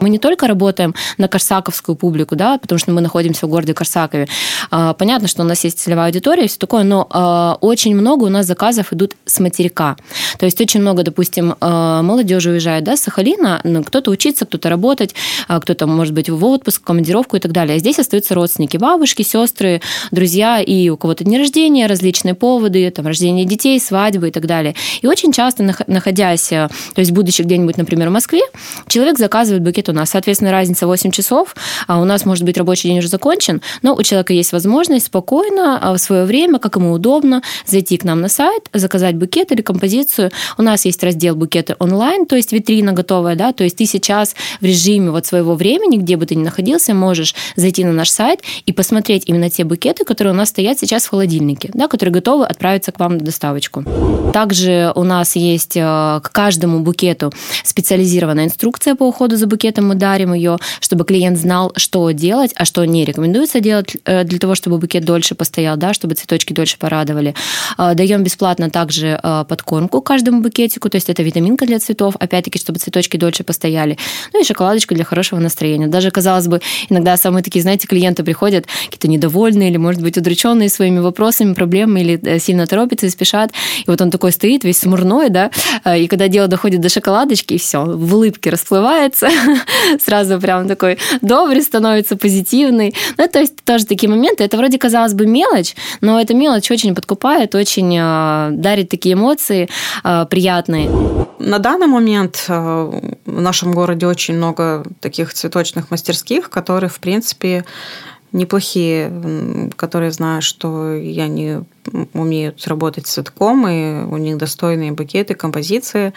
Мы 0.00 0.08
не 0.08 0.18
только 0.18 0.46
работаем 0.46 0.94
на 1.18 1.28
корсаковскую 1.28 1.96
публику, 1.96 2.35
да, 2.36 2.58
потому 2.58 2.78
что 2.78 2.92
мы 2.92 3.00
находимся 3.00 3.46
в 3.46 3.50
городе 3.50 3.74
Корсакове. 3.74 4.28
А, 4.70 4.94
понятно, 4.94 5.28
что 5.28 5.42
у 5.42 5.46
нас 5.46 5.64
есть 5.64 5.78
целевая 5.78 6.06
аудитория 6.06 6.44
и 6.44 6.48
все 6.48 6.58
такое, 6.58 6.84
но 6.84 7.06
а, 7.10 7.58
очень 7.60 7.94
много 7.94 8.24
у 8.24 8.28
нас 8.28 8.46
заказов 8.46 8.92
идут 8.92 9.16
с 9.24 9.40
материка. 9.40 9.96
То 10.38 10.46
есть 10.46 10.60
очень 10.60 10.80
много, 10.80 11.02
допустим, 11.02 11.54
молодежи 11.60 12.50
уезжает 12.50 12.84
да, 12.84 12.96
с 12.96 13.00
Сахалина, 13.00 13.60
ну, 13.64 13.82
кто-то 13.82 14.10
учиться, 14.10 14.44
кто-то 14.44 14.68
работать, 14.68 15.14
кто-то, 15.48 15.86
может 15.86 16.14
быть, 16.14 16.28
в 16.28 16.44
отпуск, 16.44 16.82
в 16.82 16.84
командировку 16.84 17.36
и 17.36 17.40
так 17.40 17.52
далее. 17.52 17.76
А 17.76 17.78
здесь 17.78 17.98
остаются 17.98 18.34
родственники, 18.34 18.76
бабушки, 18.76 19.22
сестры, 19.22 19.80
друзья, 20.10 20.60
и 20.60 20.88
у 20.88 20.96
кого-то 20.96 21.24
дни 21.24 21.38
рождения, 21.38 21.86
различные 21.86 22.34
поводы, 22.34 22.90
там, 22.90 23.06
рождение 23.06 23.44
детей, 23.44 23.80
свадьбы 23.80 24.28
и 24.28 24.30
так 24.30 24.46
далее. 24.46 24.74
И 25.02 25.06
очень 25.06 25.32
часто, 25.32 25.74
находясь, 25.86 26.48
то 26.48 26.70
есть 26.96 27.12
будучи 27.12 27.42
где-нибудь, 27.42 27.76
например, 27.76 28.08
в 28.08 28.12
Москве, 28.12 28.42
человек 28.88 29.18
заказывает 29.18 29.62
букет 29.62 29.88
у 29.88 29.92
нас. 29.92 30.10
Соответственно, 30.10 30.50
разница 30.52 30.86
8 30.86 31.10
часов, 31.10 31.54
а 31.86 32.00
у 32.00 32.04
нас, 32.04 32.15
может 32.24 32.44
быть, 32.44 32.56
рабочий 32.56 32.88
день 32.88 32.98
уже 32.98 33.08
закончен, 33.08 33.60
но 33.82 33.94
у 33.94 34.02
человека 34.02 34.32
есть 34.32 34.52
возможность 34.52 35.06
спокойно 35.06 35.78
а, 35.80 35.92
в 35.94 35.98
свое 35.98 36.24
время, 36.24 36.58
как 36.58 36.76
ему 36.76 36.92
удобно, 36.92 37.42
зайти 37.66 37.96
к 37.96 38.04
нам 38.04 38.20
на 38.20 38.28
сайт, 38.28 38.68
заказать 38.72 39.16
букет 39.16 39.52
или 39.52 39.62
композицию. 39.62 40.30
У 40.58 40.62
нас 40.62 40.84
есть 40.84 41.02
раздел 41.02 41.36
букеты 41.36 41.76
онлайн, 41.78 42.26
то 42.26 42.36
есть 42.36 42.52
витрина 42.52 42.92
готовая, 42.92 43.36
да, 43.36 43.52
то 43.52 43.64
есть 43.64 43.76
ты 43.76 43.86
сейчас 43.86 44.34
в 44.60 44.64
режиме 44.64 45.10
вот 45.10 45.26
своего 45.26 45.54
времени, 45.54 45.96
где 45.96 46.16
бы 46.16 46.26
ты 46.26 46.34
ни 46.34 46.42
находился, 46.42 46.94
можешь 46.94 47.34
зайти 47.56 47.84
на 47.84 47.92
наш 47.92 48.10
сайт 48.10 48.40
и 48.64 48.72
посмотреть 48.72 49.24
именно 49.26 49.50
те 49.50 49.64
букеты, 49.64 50.04
которые 50.04 50.32
у 50.32 50.36
нас 50.36 50.50
стоят 50.50 50.78
сейчас 50.78 51.04
в 51.04 51.10
холодильнике, 51.10 51.70
да, 51.74 51.88
которые 51.88 52.12
готовы 52.12 52.46
отправиться 52.46 52.92
к 52.92 53.00
вам 53.00 53.18
на 53.18 53.20
доставочку. 53.20 53.84
Также 54.32 54.92
у 54.94 55.02
нас 55.02 55.36
есть 55.36 55.76
э, 55.76 55.80
к 55.80 56.30
каждому 56.32 56.80
букету 56.80 57.32
специализированная 57.64 58.44
инструкция 58.44 58.94
по 58.94 59.04
уходу 59.04 59.36
за 59.36 59.46
букетом. 59.46 59.88
Мы 59.88 59.94
дарим 59.94 60.34
ее, 60.34 60.58
чтобы 60.80 61.04
клиент 61.04 61.38
знал, 61.38 61.72
что 61.76 62.05
делать, 62.12 62.52
а 62.56 62.64
что 62.64 62.84
не 62.84 63.04
рекомендуется 63.04 63.60
делать 63.60 63.96
э, 64.04 64.24
для 64.24 64.38
того, 64.38 64.54
чтобы 64.54 64.78
букет 64.78 65.04
дольше 65.04 65.34
постоял, 65.34 65.76
да, 65.76 65.94
чтобы 65.94 66.14
цветочки 66.14 66.52
дольше 66.52 66.78
порадовали. 66.78 67.34
Э, 67.78 67.94
Даем 67.94 68.22
бесплатно 68.22 68.70
также 68.70 69.18
подкормку 69.48 70.00
каждому 70.00 70.40
букетику, 70.40 70.88
то 70.88 70.96
есть 70.96 71.08
это 71.08 71.22
витаминка 71.22 71.66
для 71.66 71.78
цветов, 71.78 72.14
опять-таки, 72.18 72.58
чтобы 72.58 72.78
цветочки 72.78 73.16
дольше 73.16 73.44
постояли. 73.44 73.98
Ну 74.32 74.40
и 74.40 74.44
шоколадочку 74.44 74.94
для 74.94 75.04
хорошего 75.04 75.40
настроения. 75.40 75.86
Даже, 75.86 76.10
казалось 76.10 76.46
бы, 76.46 76.60
иногда 76.88 77.16
самые 77.16 77.42
такие, 77.42 77.62
знаете, 77.62 77.86
клиенты 77.86 78.22
приходят 78.22 78.66
какие-то 78.84 79.08
недовольные 79.08 79.70
или, 79.70 79.76
может 79.76 80.02
быть, 80.02 80.16
удрученные 80.18 80.68
своими 80.68 80.98
вопросами, 80.98 81.54
проблемами 81.54 82.00
или 82.00 82.38
сильно 82.38 82.66
торопятся 82.66 83.06
и 83.06 83.10
спешат. 83.10 83.52
И 83.86 83.90
вот 83.90 84.00
он 84.00 84.10
такой 84.10 84.32
стоит, 84.32 84.64
весь 84.64 84.78
смурной, 84.78 85.30
да, 85.30 85.50
и 85.96 86.06
когда 86.06 86.28
дело 86.28 86.48
доходит 86.48 86.80
до 86.80 86.88
шоколадочки, 86.88 87.54
и 87.54 87.58
все, 87.58 87.84
в 87.84 88.14
улыбке 88.14 88.50
расплывается, 88.50 89.28
сразу 90.04 90.40
прям 90.40 90.68
такой 90.68 90.98
добрый 91.22 91.62
становится, 91.62 91.95
позитивный. 92.02 92.94
Ну, 93.16 93.28
то 93.28 93.40
есть 93.40 93.56
тоже 93.64 93.86
такие 93.86 94.08
моменты. 94.10 94.44
Это 94.44 94.56
вроде, 94.56 94.78
казалось 94.78 95.14
бы, 95.14 95.26
мелочь, 95.26 95.74
но 96.00 96.20
эта 96.20 96.34
мелочь 96.34 96.70
очень 96.70 96.94
подкупает, 96.94 97.54
очень 97.54 97.96
а, 97.98 98.50
дарит 98.50 98.88
такие 98.88 99.14
эмоции 99.14 99.68
а, 100.02 100.26
приятные. 100.26 100.90
На 101.38 101.58
данный 101.58 101.86
момент 101.86 102.44
в 102.48 103.00
нашем 103.26 103.72
городе 103.72 104.06
очень 104.06 104.34
много 104.34 104.84
таких 105.00 105.34
цветочных 105.34 105.90
мастерских, 105.90 106.50
которые, 106.50 106.90
в 106.90 106.98
принципе, 106.98 107.64
неплохие, 108.32 109.70
которые 109.76 110.12
знают, 110.12 110.44
что 110.44 110.94
я 110.94 111.28
не 111.28 111.62
умеют 112.12 112.66
работать 112.66 113.06
с 113.06 113.12
цветком, 113.12 113.66
и 113.68 114.04
у 114.04 114.16
них 114.16 114.36
достойные 114.36 114.92
букеты, 114.92 115.34
композиции. 115.34 116.12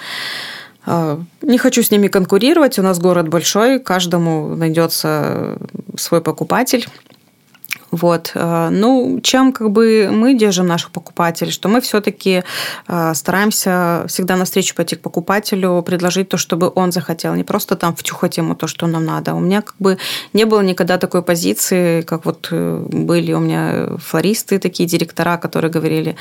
А, 0.86 1.20
не 1.42 1.58
хочу 1.58 1.84
с 1.84 1.92
ними 1.92 2.08
конкурировать. 2.08 2.80
У 2.80 2.82
нас 2.82 3.00
город 3.00 3.28
большой, 3.28 3.80
каждому 3.80 4.56
найдется 4.56 5.58
свой 5.96 6.22
покупатель. 6.22 6.88
Вот. 7.92 8.32
Э, 8.36 8.70
ну, 8.70 9.20
чем 9.22 9.52
как 9.52 9.72
бы 9.72 10.10
мы 10.12 10.34
держим 10.34 10.68
наших 10.68 10.92
покупателей, 10.92 11.52
что 11.52 11.70
мы 11.70 11.82
все-таки 11.82 12.44
э, 12.88 13.14
стараемся 13.14 14.06
всегда 14.08 14.36
навстречу 14.36 14.76
пойти 14.76 14.96
к 14.96 15.02
покупателю, 15.02 15.82
предложить 15.82 16.30
то, 16.30 16.38
чтобы 16.38 16.72
он 16.76 16.92
захотел, 16.92 17.34
не 17.36 17.44
просто 17.44 17.76
там 17.76 17.96
втюхать 17.96 18.38
ему 18.38 18.56
то, 18.56 18.68
что 18.68 18.88
нам 18.88 19.06
надо. 19.06 19.34
У 19.34 19.40
меня 19.40 19.62
как 19.62 19.76
бы 19.80 19.98
не 20.34 20.46
было 20.46 20.62
никогда 20.62 20.98
такой 20.98 21.24
позиции, 21.24 22.02
как 22.02 22.26
вот 22.26 22.50
э, 22.52 22.86
были 22.88 23.34
у 23.34 23.40
меня 23.40 23.98
флористы, 23.98 24.60
такие 24.60 24.88
директора, 24.88 25.38
которые 25.38 25.72
говорили, 25.72 26.16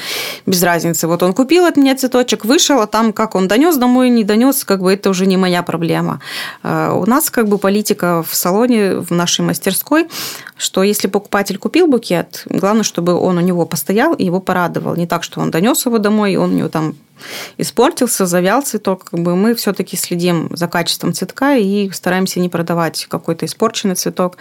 без 0.47 0.63
разницы, 0.63 1.07
вот 1.07 1.23
он 1.23 1.33
купил 1.33 1.67
от 1.67 1.77
меня 1.77 1.97
цветочек, 1.97 2.45
вышел, 2.45 2.81
а 2.81 2.87
там 2.87 3.13
как 3.13 3.35
он 3.35 3.49
донес 3.49 3.77
домой, 3.77 4.11
не 4.11 4.25
донес, 4.25 4.65
как 4.65 4.81
бы 4.81 4.93
это 4.93 5.11
уже 5.11 5.27
не 5.27 5.37
моя 5.37 5.63
проблема. 5.63 6.21
У 6.63 7.07
нас 7.07 7.31
как 7.31 7.49
бы 7.49 7.59
политика 7.59 8.23
в 8.23 8.35
салоне, 8.35 8.97
в 8.97 9.11
нашей 9.11 9.45
мастерской, 9.45 10.09
что 10.57 10.83
если 10.83 11.09
покупатель 11.09 11.58
купил 11.59 11.87
букет, 11.87 12.45
главное, 12.47 12.83
чтобы 12.83 13.15
он 13.15 13.39
у 13.39 13.41
него 13.41 13.67
постоял 13.67 14.15
и 14.15 14.25
его 14.25 14.41
порадовал. 14.41 14.97
Не 14.97 15.07
так, 15.07 15.23
что 15.23 15.41
он 15.41 15.51
донес 15.51 15.85
его 15.87 15.99
домой, 15.99 16.33
и 16.33 16.37
он 16.37 16.53
у 16.53 16.57
него 16.57 16.69
там 16.69 16.95
испортился, 17.57 18.27
завял 18.27 18.63
цветок. 18.63 19.05
Как 19.05 19.21
бы 19.21 19.37
мы 19.37 19.55
все-таки 19.55 19.97
следим 19.97 20.49
за 20.53 20.69
качеством 20.69 21.13
цветка 21.13 21.57
и 21.57 21.91
стараемся 21.91 22.41
не 22.41 22.49
продавать 22.49 23.07
какой-то 23.09 23.47
испорченный 23.47 23.95
цветок. 23.95 24.37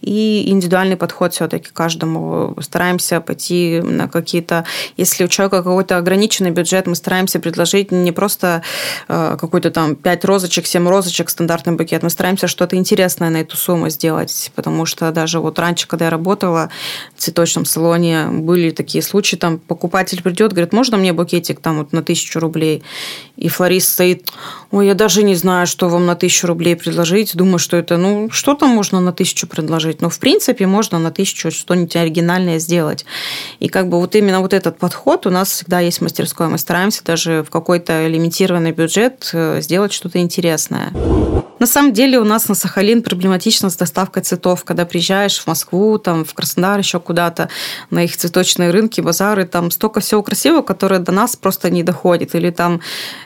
И 0.00 0.44
индивидуальный 0.48 0.96
подход 0.96 1.34
все-таки 1.34 1.70
каждому. 1.72 2.56
Стараемся 2.60 3.20
пойти 3.20 3.80
на 3.82 4.08
какие-то... 4.08 4.64
Если 4.96 5.24
у 5.24 5.28
человека 5.28 5.58
какой-то 5.58 5.96
ограниченный 5.96 6.50
бюджет, 6.50 6.86
мы 6.86 6.94
стараемся 6.94 7.40
предложить 7.40 7.92
не 7.92 8.12
просто 8.12 8.62
э, 9.08 9.36
какой-то 9.38 9.70
там 9.70 9.96
5 9.96 10.24
розочек, 10.24 10.66
7 10.66 10.88
розочек, 10.88 11.30
стандартный 11.30 11.74
букет. 11.74 12.02
Мы 12.02 12.10
стараемся 12.10 12.48
что-то 12.48 12.76
интересное 12.76 13.30
на 13.30 13.38
эту 13.38 13.56
сумму 13.56 13.88
сделать. 13.90 14.50
Потому 14.54 14.86
что 14.86 15.10
даже 15.12 15.40
вот 15.40 15.58
раньше, 15.58 15.86
когда 15.86 16.06
я 16.06 16.10
работала 16.10 16.70
в 17.16 17.20
цветочном 17.20 17.64
салоне, 17.64 18.28
были 18.28 18.70
такие 18.70 19.02
случаи, 19.02 19.36
там 19.36 19.58
покупатель 19.58 20.22
придет, 20.22 20.52
говорит, 20.52 20.72
можно 20.72 20.96
мне 20.96 21.12
букетик 21.12 21.60
там 21.60 21.78
вот 21.78 21.92
на 21.92 22.02
тысячу 22.02 22.21
тысячу 22.22 22.40
рублей. 22.40 22.82
И 23.36 23.48
флорист 23.48 23.88
стоит, 23.88 24.30
ой, 24.70 24.86
я 24.86 24.94
даже 24.94 25.22
не 25.22 25.34
знаю, 25.34 25.66
что 25.66 25.88
вам 25.88 26.06
на 26.06 26.14
тысячу 26.14 26.46
рублей 26.46 26.76
предложить. 26.76 27.34
Думаю, 27.34 27.58
что 27.58 27.76
это, 27.76 27.96
ну, 27.96 28.30
что 28.30 28.54
там 28.54 28.70
можно 28.70 29.00
на 29.00 29.12
тысячу 29.12 29.46
предложить? 29.46 30.00
Ну, 30.00 30.08
в 30.08 30.18
принципе, 30.18 30.66
можно 30.66 30.98
на 30.98 31.10
тысячу 31.10 31.50
что-нибудь 31.50 31.96
оригинальное 31.96 32.58
сделать. 32.58 33.04
И 33.58 33.68
как 33.68 33.88
бы 33.88 33.98
вот 33.98 34.14
именно 34.14 34.40
вот 34.40 34.52
этот 34.52 34.78
подход 34.78 35.26
у 35.26 35.30
нас 35.30 35.50
всегда 35.50 35.80
есть 35.80 35.98
в 35.98 36.02
мастерской. 36.02 36.48
Мы 36.48 36.58
стараемся 36.58 37.02
даже 37.04 37.42
в 37.42 37.50
какой-то 37.50 38.06
лимитированный 38.06 38.72
бюджет 38.72 39.30
э, 39.32 39.60
сделать 39.60 39.92
что-то 39.92 40.18
интересное. 40.18 40.92
На 41.62 41.68
самом 41.68 41.92
деле 41.92 42.18
у 42.18 42.24
нас 42.24 42.48
на 42.48 42.56
Сахалин 42.56 43.04
проблематично 43.04 43.70
с 43.70 43.76
доставкой 43.76 44.24
цветов. 44.24 44.64
Когда 44.64 44.84
приезжаешь 44.84 45.38
в 45.38 45.46
Москву, 45.46 45.96
там, 45.96 46.24
в 46.24 46.34
Краснодар, 46.34 46.80
еще 46.80 46.98
куда-то, 46.98 47.50
на 47.88 48.02
их 48.02 48.16
цветочные 48.16 48.72
рынки, 48.72 49.00
базары, 49.00 49.44
там 49.44 49.70
столько 49.70 50.00
всего 50.00 50.24
красивого, 50.24 50.62
которое 50.62 50.98
до 50.98 51.12
нас 51.12 51.36
просто 51.36 51.70
не 51.70 51.84
доходит. 51.84 52.34
Или 52.34 52.50
там 52.50 52.80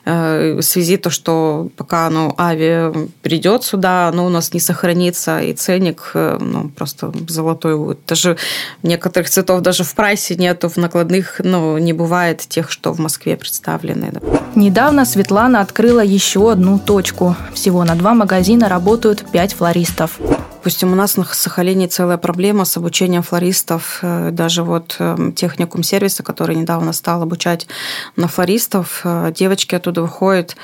э, 0.05 0.59
в 0.59 0.63
связи 0.63 0.99
то, 0.99 1.09
что 1.09 1.71
пока 1.79 2.11
ну, 2.11 2.35
авиа 2.39 2.93
придет 3.23 3.65
сюда, 3.65 4.09
оно 4.09 4.27
у 4.27 4.29
нас 4.29 4.53
не 4.53 4.61
сохранится, 4.61 5.41
и 5.41 5.55
ценник 5.55 6.11
э, 6.13 6.37
ну, 6.39 6.69
просто 6.69 7.15
золотой 7.29 7.79
будет. 7.79 8.01
Даже 8.07 8.37
некоторых 8.83 9.31
цветов 9.31 9.63
даже 9.63 9.83
в 9.83 9.95
прайсе 9.95 10.35
нету, 10.37 10.69
в 10.69 10.77
накладных 10.77 11.41
ну, 11.43 11.79
не 11.79 11.95
бывает 11.95 12.41
тех, 12.41 12.71
что 12.71 12.93
в 12.93 12.99
Москве 12.99 13.39
представлены. 13.39 14.11
Да. 14.13 14.21
Недавно 14.55 15.07
Светлана 15.07 15.63
открыла 15.63 16.05
еще 16.05 16.53
одну 16.53 16.79
точку. 16.79 17.35
Всего 17.55 17.83
на 17.85 17.95
два 17.95 18.11
магазина 18.13 18.26
магазина 18.27 18.69
работают 18.69 19.25
пять 19.31 19.55
флористов. 19.55 20.19
Допустим, 20.19 20.91
у 20.91 20.97
нас 20.97 21.17
на 21.17 21.25
Сахалине 21.25 21.87
целая 21.87 22.17
проблема 22.17 22.65
с 22.65 22.77
обучением 22.77 23.23
флористов. 23.23 24.01
Э, 24.03 24.31
даже 24.33 24.65
вот 24.65 24.97
эм, 24.99 25.33
техникум 25.33 25.85
сервиса, 25.85 26.25
который 26.25 26.57
недавно 26.57 26.93
стал 26.93 27.23
обучать 27.23 27.69
на 28.17 28.27
флористов, 28.27 29.03
э, 29.05 29.33
девочки 29.33 29.77
оттуда 29.77 30.03
выходят 30.03 30.57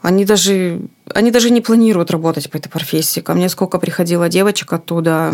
они 0.00 0.24
даже, 0.24 0.80
они 1.12 1.32
даже 1.32 1.50
не 1.50 1.60
планируют 1.60 2.12
работать 2.12 2.48
по 2.48 2.56
этой 2.56 2.68
профессии. 2.68 3.18
Ко 3.18 3.34
мне 3.34 3.48
сколько 3.48 3.80
приходило 3.80 4.28
девочек 4.28 4.72
оттуда, 4.72 5.32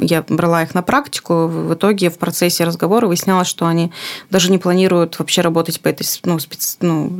я 0.00 0.24
брала 0.28 0.62
их 0.62 0.74
на 0.74 0.82
практику, 0.82 1.48
в 1.48 1.74
итоге 1.74 2.08
в 2.08 2.18
процессе 2.18 2.62
разговора 2.62 3.08
выяснялось, 3.08 3.48
что 3.48 3.66
они 3.66 3.92
даже 4.30 4.52
не 4.52 4.58
планируют 4.58 5.18
вообще 5.18 5.40
работать 5.40 5.80
по 5.80 5.88
этой 5.88 6.06
ну, 6.24 6.38
специ... 6.38 6.76
ну, 6.80 7.18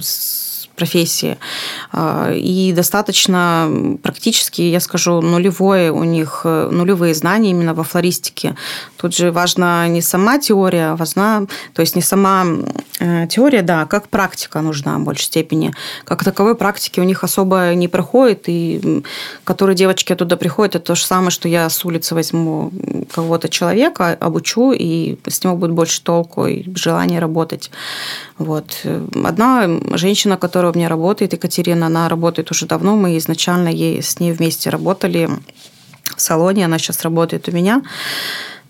профессии. 0.76 1.38
А, 1.92 2.32
и 2.32 2.72
достаточно 2.72 3.98
практически, 4.02 4.62
я 4.62 4.80
скажу, 4.80 5.20
нулевое 5.20 5.92
у 5.92 6.04
них, 6.04 6.42
нулевые 6.44 7.14
знания 7.14 7.50
именно 7.50 7.74
во 7.74 7.84
флористике. 7.84 8.56
Тут 8.96 9.16
же 9.16 9.32
важна 9.32 9.88
не 9.88 10.00
сама 10.00 10.38
теория, 10.38 10.94
важна, 10.94 11.46
то 11.74 11.80
есть 11.80 11.96
не 11.96 12.02
сама 12.02 12.46
э, 13.00 13.26
теория, 13.26 13.62
да, 13.62 13.82
а 13.82 13.86
как 13.86 14.08
практика 14.08 14.60
нужна 14.60 14.98
в 14.98 15.02
большей 15.02 15.24
степени. 15.24 15.72
Как 16.04 16.24
таковой 16.24 16.54
практики 16.54 17.00
у 17.00 17.04
них 17.04 17.24
особо 17.24 17.74
не 17.74 17.88
проходит, 17.88 18.44
и 18.46 19.02
которые 19.44 19.74
девочки 19.74 20.12
оттуда 20.12 20.36
приходят, 20.36 20.76
это 20.76 20.86
то 20.86 20.94
же 20.94 21.04
самое, 21.04 21.30
что 21.30 21.48
я 21.48 21.68
с 21.68 21.84
улицы 21.84 22.14
возьму 22.14 22.70
кого-то 23.12 23.48
человека, 23.48 24.16
обучу, 24.20 24.72
и 24.72 25.18
с 25.26 25.42
него 25.42 25.56
будет 25.56 25.72
больше 25.72 26.02
толку 26.02 26.46
и 26.46 26.64
желание 26.76 27.18
работать. 27.18 27.70
Вот. 28.38 28.86
Одна 29.24 29.68
женщина, 29.96 30.36
которая 30.36 30.61
у 30.70 30.74
меня 30.74 30.88
работает, 30.88 31.32
Екатерина, 31.32 31.86
она 31.86 32.08
работает 32.08 32.50
уже 32.50 32.66
давно, 32.66 32.96
мы 32.96 33.16
изначально 33.18 33.68
ей, 33.68 34.02
с 34.02 34.20
ней 34.20 34.32
вместе 34.32 34.70
работали 34.70 35.28
в 36.16 36.20
салоне, 36.20 36.64
она 36.64 36.78
сейчас 36.78 37.02
работает 37.02 37.48
у 37.48 37.52
меня. 37.52 37.82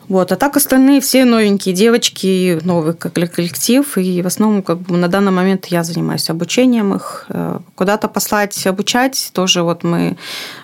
Вот. 0.09 0.33
А 0.33 0.37
так 0.37 0.57
остальные 0.57 1.01
все 1.01 1.25
новенькие 1.25 1.75
девочки, 1.75 2.59
новый 2.65 2.95
коллектив. 2.95 3.97
И 3.97 4.21
в 4.23 4.27
основном 4.27 4.63
как 4.63 4.79
бы, 4.79 4.97
на 4.97 5.09
данный 5.09 5.33
момент 5.33 5.67
я 5.67 5.85
занимаюсь 5.85 6.29
обучением 6.29 6.95
их. 6.95 7.27
Э, 7.29 7.61
куда-то 7.75 8.09
послать 8.09 8.67
обучать. 8.67 9.31
Тоже 9.33 9.63
вот 9.63 9.85
мы 9.85 10.17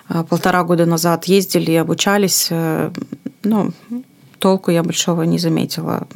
э, 0.09 0.23
полтора 0.29 0.63
года 0.63 0.85
назад 0.85 1.25
ездили 1.25 1.71
и 1.71 1.75
обучались. 1.75 2.49
Э, 2.51 2.91
ну, 3.43 3.71
толку 4.39 4.71
я 4.71 4.83
большого 4.83 5.23
не 5.23 5.39
заметила. 5.39 6.07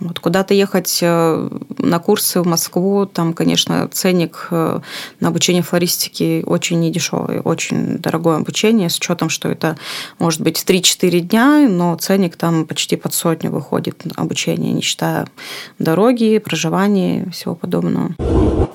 Вот 0.00 0.18
куда-то 0.18 0.54
ехать 0.54 0.98
э, 1.02 1.48
на 1.78 1.98
курсы 1.98 2.40
в 2.40 2.46
Москву, 2.46 3.06
там, 3.06 3.34
конечно, 3.34 3.86
ценник 3.92 4.48
э, 4.50 4.80
на 5.20 5.28
обучение 5.28 5.62
флористики 5.62 6.42
очень 6.46 6.80
недешевый, 6.80 7.40
очень 7.40 7.98
дорогое 7.98 8.38
обучение, 8.38 8.88
с 8.88 8.96
учетом, 8.96 9.28
что 9.28 9.48
это 9.48 9.76
может 10.18 10.40
быть 10.40 10.64
3-4 10.66 11.20
дня, 11.20 11.66
но 11.68 11.96
ценник 11.96 12.36
там 12.36 12.66
почти 12.66 12.96
под 12.96 13.12
сотню 13.12 13.50
выходит 13.50 14.02
обучение, 14.16 14.72
не 14.72 14.80
считая 14.80 15.26
дороги, 15.78 16.38
проживания 16.38 17.24
и 17.24 17.30
всего 17.30 17.54
подобного. 17.54 18.14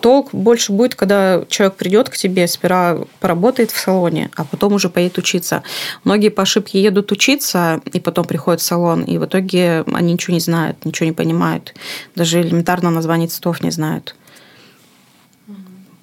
Толк 0.06 0.36
больше 0.36 0.72
будет, 0.72 0.94
когда 0.94 1.44
человек 1.50 1.78
придет 1.78 2.12
к 2.12 2.16
тебе, 2.16 2.48
сперва 2.48 3.00
поработает 3.20 3.72
в 3.72 3.80
салоне, 3.80 4.30
а 4.36 4.44
потом 4.44 4.74
уже 4.74 4.88
поедет 4.88 5.18
учиться. 5.18 5.64
Многие 6.04 6.30
по 6.30 6.44
ошибке 6.44 6.80
едут 6.80 7.12
учиться 7.12 7.82
и 7.92 8.00
потом 8.00 8.26
приходят 8.26 8.62
в 8.62 8.64
салон, 8.64 9.02
и 9.02 9.18
в 9.18 9.26
итоге 9.26 9.84
они 9.92 10.14
ничего 10.14 10.36
не 10.36 10.40
знают, 10.40 10.86
ничего 10.86 11.08
не 11.08 11.12
понимают. 11.12 11.74
Даже 12.14 12.40
элементарно 12.40 12.92
название 12.92 13.28
цветов 13.28 13.64
не 13.64 13.72
знают. 13.72 14.16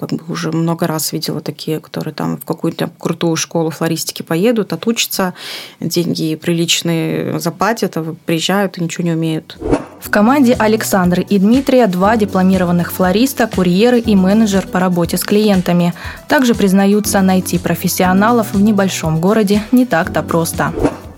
Как 0.03 0.11
бы 0.11 0.33
уже 0.33 0.51
много 0.51 0.89
раз 0.89 1.13
видела 1.13 1.41
такие, 1.41 1.79
которые 1.79 2.13
там 2.13 2.37
в 2.37 2.45
какую-то 2.45 2.91
крутую 2.99 3.37
школу 3.37 3.71
флористики 3.71 4.23
поедут, 4.23 4.73
отучатся, 4.73 5.33
деньги 5.79 6.35
приличные 6.35 7.39
заплатят, 7.39 7.97
а 7.97 8.17
приезжают 8.27 8.79
и 8.79 8.83
ничего 8.83 9.05
не 9.05 9.13
умеют. 9.13 9.57
В 10.01 10.11
команде 10.11 10.57
Александры 10.59 11.23
и 11.23 11.39
Дмитрия 11.39 11.87
два 11.87 12.17
дипломированных 12.17 12.91
флориста, 12.91 13.47
курьеры 13.47 14.01
и 14.01 14.17
менеджер 14.17 14.67
по 14.67 14.81
работе 14.81 15.17
с 15.17 15.23
клиентами. 15.23 15.95
Также 16.27 16.57
признаются, 16.57 17.21
найти 17.21 17.59
профессионалов 17.59 18.55
в 18.55 18.61
небольшом 18.61 19.21
городе 19.21 19.63
не 19.71 19.87
так-то 19.87 20.25
просто 20.25 20.73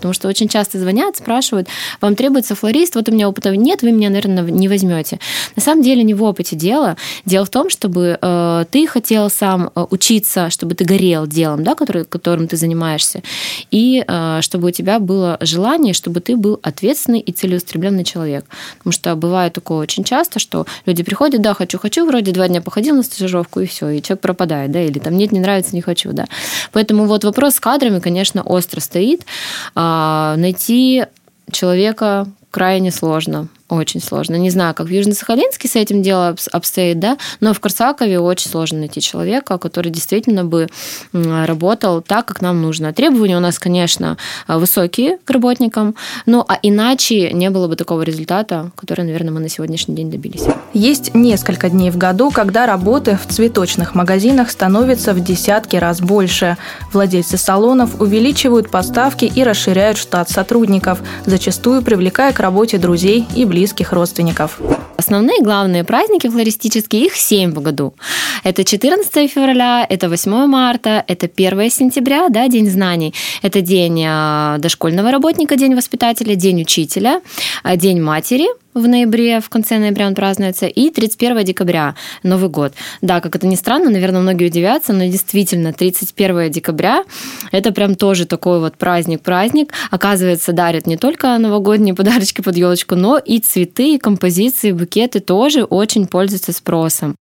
потому 0.04 0.12
что 0.12 0.28
очень 0.28 0.49
часто 0.49 0.78
звонят, 0.78 1.16
спрашивают, 1.16 1.66
вам 2.02 2.14
требуется 2.14 2.54
флорист, 2.54 2.94
вот 2.94 3.08
у 3.08 3.12
меня 3.12 3.26
опыта 3.26 3.56
нет, 3.56 3.80
вы 3.80 3.90
меня, 3.90 4.11
наверное, 4.11 4.42
не 4.42 4.68
возьмете. 4.68 5.18
На 5.56 5.62
самом 5.62 5.82
деле 5.82 6.02
не 6.02 6.12
в 6.12 6.23
опыте 6.23 6.56
дело. 6.56 6.99
Дело 7.25 7.46
в 7.46 7.49
том, 7.49 7.70
чтобы 7.70 8.18
э, 8.20 8.64
ты 8.70 8.87
хотел 8.87 9.30
сам 9.30 9.70
э, 9.75 9.87
учиться, 9.88 10.50
чтобы 10.50 10.75
ты 10.75 10.84
горел 10.84 11.26
делом, 11.26 11.64
да, 11.64 11.75
который, 11.75 12.04
которым 12.04 12.49
ты 12.49 12.58
занимаешься, 12.58 13.23
и 13.70 14.04
э, 14.06 14.40
чтобы 14.42 14.68
у 14.68 14.70
тебя 14.73 14.99
было 14.99 15.38
желание, 15.40 15.94
чтобы 15.94 16.20
ты 16.20 16.37
был 16.37 16.61
ответственный 16.62 17.20
и 17.20 17.32
целеустремленный 17.32 18.04
человек. 18.04 18.44
Потому 18.76 18.92
что 18.92 19.16
бывает 19.16 19.54
такое 19.54 19.78
очень 19.78 20.04
часто, 20.04 20.38
что 20.38 20.66
люди 20.84 21.02
приходят, 21.02 21.40
да, 21.40 21.54
хочу, 21.54 21.78
хочу, 21.78 22.04
вроде 22.04 22.32
два 22.32 22.46
дня 22.49 22.61
походил 22.61 22.94
на 22.94 23.04
стажировку, 23.04 23.61
и 23.61 23.66
все, 23.66 23.88
и 23.88 24.02
человек 24.02 24.20
пропадает, 24.20 24.70
да, 24.70 24.82
или 24.82 24.99
там 24.99 25.16
нет, 25.16 25.32
не 25.32 25.40
нравится, 25.40 25.75
не 25.75 25.80
хочу, 25.80 26.12
да. 26.12 26.26
Поэтому 26.73 27.06
вот 27.06 27.25
вопрос 27.25 27.54
с 27.54 27.61
кадрами, 27.61 28.00
конечно, 28.00 28.42
остро 28.42 28.80
стоит. 28.80 29.25
А, 29.75 29.93
а, 29.96 30.36
найти 30.36 31.04
человека 31.52 32.26
крайне 32.50 32.90
сложно. 32.90 33.48
Очень 33.71 34.02
сложно. 34.02 34.35
Не 34.35 34.50
знаю, 34.50 34.75
как 34.75 34.88
в 34.88 34.90
Южно-Сахалинске 34.90 35.68
с 35.68 35.75
этим 35.75 36.02
дело 36.02 36.37
обстоит, 36.52 36.99
да, 37.00 37.16
но 37.40 37.54
в 37.54 37.61
Корсакове 37.61 38.21
очень 38.21 38.50
сложно 38.50 38.80
найти 38.80 39.00
человека, 39.00 39.56
который 39.56 39.90
действительно 39.90 40.44
бы 40.44 40.68
работал 41.12 42.02
так, 42.02 42.26
как 42.26 42.42
нам 42.42 42.61
нужно. 42.61 42.92
Требования 42.92 43.38
у 43.38 43.40
нас, 43.40 43.59
конечно, 43.59 44.18
высокие 44.47 45.16
к 45.25 45.30
работникам, 45.30 45.94
ну 46.26 46.44
а 46.47 46.59
иначе 46.62 47.33
не 47.33 47.49
было 47.49 47.66
бы 47.66 47.75
такого 47.75 48.02
результата, 48.02 48.71
который, 48.76 49.06
наверное, 49.06 49.33
мы 49.33 49.40
на 49.40 49.49
сегодняшний 49.49 49.94
день 49.94 50.11
добились. 50.11 50.44
Есть 50.75 51.14
несколько 51.14 51.71
дней 51.71 51.90
в 51.90 51.97
году, 51.97 52.30
когда 52.30 52.66
работы 52.66 53.16
в 53.16 53.33
цветочных 53.33 53.94
магазинах 53.94 54.50
становится 54.50 55.14
в 55.14 55.25
десятки 55.25 55.76
раз 55.76 56.02
больше. 56.02 56.59
Владельцы 56.92 57.38
салонов 57.38 57.99
увеличивают 57.99 58.71
поставки 58.71 59.25
и 59.25 59.42
расширяют 59.42 59.97
штат 59.97 60.28
сотрудников, 60.28 61.00
зачастую 61.25 61.80
привлекая 61.80 62.35
к 62.35 62.40
работе 62.40 62.76
друзей 62.76 63.26
и 63.35 63.47
близких 63.47 63.53
родственников. 63.92 64.61
Основные 64.96 65.40
главные 65.40 65.84
праздники 65.84 66.28
флористические, 66.28 67.06
их 67.06 67.14
семь 67.16 67.52
в 67.52 67.61
году. 67.61 67.94
Это 68.42 68.64
14 68.64 69.30
февраля, 69.30 69.87
это 69.88 70.08
8 70.08 70.46
марта, 70.46 71.04
это 71.06 71.28
1 71.34 71.70
сентября, 71.70 72.28
да, 72.28 72.49
День 72.49 72.70
знаний. 72.70 73.14
Это 73.42 73.61
день 73.61 74.04
а, 74.06 74.58
дошкольного 74.58 75.11
работника, 75.11 75.56
день 75.56 75.75
воспитателя, 75.75 76.34
день 76.34 76.62
учителя, 76.62 77.20
а, 77.62 77.76
день 77.76 78.00
матери, 78.00 78.46
в 78.74 78.88
ноябре, 78.88 79.40
в 79.40 79.48
конце 79.48 79.78
ноября 79.78 80.06
он 80.06 80.14
празднуется, 80.14 80.66
и 80.66 80.90
31 80.90 81.44
декабря, 81.44 81.94
Новый 82.22 82.50
год. 82.50 82.74
Да, 83.00 83.20
как 83.20 83.36
это 83.36 83.46
ни 83.46 83.54
странно, 83.54 83.90
наверное, 83.90 84.20
многие 84.20 84.48
удивятся, 84.48 84.92
но 84.92 85.04
действительно, 85.04 85.72
31 85.72 86.50
декабря– 86.50 87.04
это 87.52 87.72
прям 87.72 87.94
тоже 87.94 88.26
такой 88.26 88.60
вот 88.60 88.76
праздник-праздник. 88.76 89.72
Оказывается, 89.90 90.52
дарят 90.52 90.86
не 90.86 90.96
только 90.96 91.38
новогодние 91.38 91.94
подарочки 91.94 92.40
под 92.40 92.56
елочку, 92.56 92.96
но 92.96 93.18
и 93.18 93.38
цветы, 93.38 93.94
и 93.94 93.98
композиции, 93.98 94.72
букеты 94.72 95.20
тоже 95.20 95.64
очень 95.64 96.06
пользуются 96.06 96.52
спросом 96.52 97.16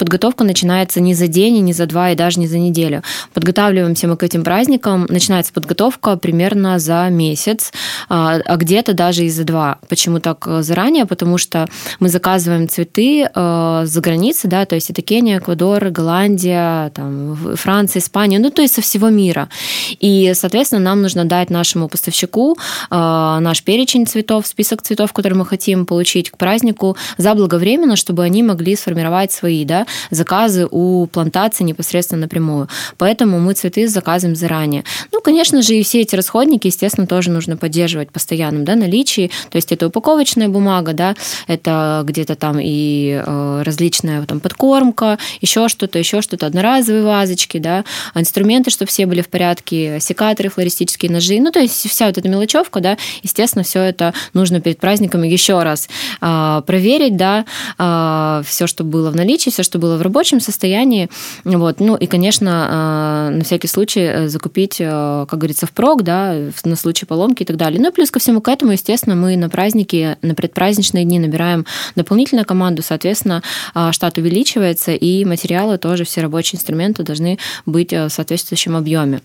подготовка 0.00 0.44
начинается 0.44 0.98
не 0.98 1.12
за 1.12 1.26
день, 1.26 1.60
не 1.60 1.74
за 1.74 1.84
два, 1.84 2.10
и 2.10 2.14
даже 2.14 2.40
не 2.40 2.46
за 2.46 2.58
неделю. 2.58 3.02
Подготавливаемся 3.34 4.08
мы 4.08 4.16
к 4.16 4.22
этим 4.22 4.42
праздникам. 4.42 5.06
Начинается 5.10 5.52
подготовка 5.52 6.16
примерно 6.16 6.78
за 6.78 7.06
месяц, 7.10 7.70
а, 8.08 8.40
а 8.46 8.56
где-то 8.56 8.94
даже 8.94 9.26
и 9.26 9.28
за 9.28 9.44
два. 9.44 9.78
Почему 9.90 10.18
так 10.18 10.46
э, 10.46 10.62
заранее? 10.62 11.04
Потому 11.04 11.36
что 11.36 11.68
мы 12.00 12.08
заказываем 12.08 12.66
цветы 12.66 13.28
э, 13.32 13.82
за 13.84 14.00
границей, 14.00 14.48
да, 14.48 14.64
то 14.64 14.74
есть 14.74 14.88
это 14.88 15.02
Кения, 15.02 15.38
Эквадор, 15.38 15.90
Голландия, 15.90 16.90
там, 16.94 17.36
Франция, 17.56 18.00
Испания, 18.00 18.38
ну, 18.38 18.50
то 18.50 18.62
есть 18.62 18.74
со 18.74 18.80
всего 18.80 19.10
мира. 19.10 19.50
И, 19.98 20.32
соответственно, 20.34 20.80
нам 20.80 21.02
нужно 21.02 21.26
дать 21.26 21.50
нашему 21.50 21.88
поставщику 21.88 22.56
э, 22.90 22.94
наш 23.40 23.62
перечень 23.62 24.06
цветов, 24.06 24.46
список 24.46 24.80
цветов, 24.80 25.12
которые 25.12 25.38
мы 25.38 25.44
хотим 25.44 25.84
получить 25.84 26.30
к 26.30 26.38
празднику 26.38 26.96
заблаговременно, 27.18 27.96
чтобы 27.96 28.24
они 28.24 28.42
могли 28.42 28.76
сформировать 28.76 29.30
свои, 29.30 29.66
да, 29.66 29.86
заказы 30.10 30.66
у 30.70 31.06
плантации 31.06 31.64
непосредственно 31.64 32.22
напрямую. 32.22 32.68
Поэтому 32.98 33.38
мы 33.40 33.54
цветы 33.54 33.88
заказываем 33.88 34.36
заранее. 34.36 34.84
Ну, 35.12 35.20
конечно 35.20 35.62
же, 35.62 35.74
и 35.74 35.82
все 35.82 36.00
эти 36.00 36.14
расходники, 36.16 36.66
естественно, 36.66 37.06
тоже 37.06 37.30
нужно 37.30 37.56
поддерживать 37.56 38.10
постоянном 38.10 38.64
да, 38.64 38.74
наличии. 38.76 39.30
То 39.50 39.56
есть 39.56 39.72
это 39.72 39.88
упаковочная 39.88 40.48
бумага, 40.48 40.92
да, 40.92 41.14
это 41.46 42.02
где-то 42.04 42.34
там 42.34 42.58
и 42.60 43.22
э, 43.24 43.62
различная 43.64 44.24
там 44.26 44.40
подкормка, 44.40 45.18
еще 45.40 45.68
что-то, 45.68 45.98
еще 45.98 46.22
что-то, 46.22 46.46
одноразовые 46.46 47.04
вазочки, 47.04 47.58
да, 47.58 47.84
инструменты, 48.14 48.70
чтобы 48.70 48.88
все 48.90 49.06
были 49.06 49.22
в 49.22 49.28
порядке, 49.28 49.98
секаторы, 50.00 50.48
флористические 50.48 51.10
ножи. 51.10 51.38
Ну, 51.40 51.50
то 51.50 51.60
есть 51.60 51.88
вся 51.88 52.06
вот 52.06 52.18
эта 52.18 52.28
мелочевка, 52.28 52.80
да, 52.80 52.96
естественно, 53.22 53.64
все 53.64 53.80
это 53.80 54.14
нужно 54.32 54.60
перед 54.60 54.78
праздниками 54.78 55.26
еще 55.26 55.62
раз 55.62 55.88
э, 56.20 56.62
проверить, 56.66 57.16
да, 57.16 57.44
э, 57.78 58.42
все, 58.46 58.66
что 58.66 58.84
было 58.84 59.10
в 59.10 59.16
наличии, 59.16 59.50
все, 59.50 59.62
что 59.62 59.78
было 59.80 59.96
в 59.96 60.02
рабочем 60.02 60.40
состоянии. 60.40 61.08
Вот. 61.44 61.80
Ну 61.80 61.96
и, 61.96 62.06
конечно, 62.06 62.68
а, 62.70 63.30
на 63.30 63.44
всякий 63.44 63.68
случай 63.68 64.00
э, 64.00 64.28
закупить, 64.28 64.80
э, 64.80 65.26
как 65.28 65.38
говорится, 65.38 65.66
впрок, 65.66 66.02
да, 66.02 66.34
на 66.64 66.76
случай 66.76 67.06
поломки 67.06 67.42
и 67.42 67.46
так 67.46 67.56
далее. 67.56 67.80
Ну 67.80 67.88
и 67.88 67.92
плюс 67.92 68.10
ко 68.10 68.18
всему 68.18 68.40
к 68.40 68.48
этому, 68.48 68.72
естественно, 68.72 69.16
мы 69.16 69.36
на 69.36 69.48
праздники, 69.48 70.16
на 70.22 70.34
предпраздничные 70.34 71.04
дни 71.04 71.18
набираем 71.18 71.66
дополнительную 71.96 72.46
команду, 72.46 72.82
соответственно, 72.82 73.42
а, 73.74 73.92
штат 73.92 74.18
увеличивается, 74.18 74.92
и 74.92 75.24
материалы 75.24 75.78
тоже, 75.78 76.04
все 76.04 76.20
рабочие 76.20 76.58
инструменты 76.58 77.02
должны 77.02 77.38
быть 77.66 77.92
э, 77.92 78.06
в 78.06 78.10
соответствующем 78.10 78.76
объеме. 78.76 79.20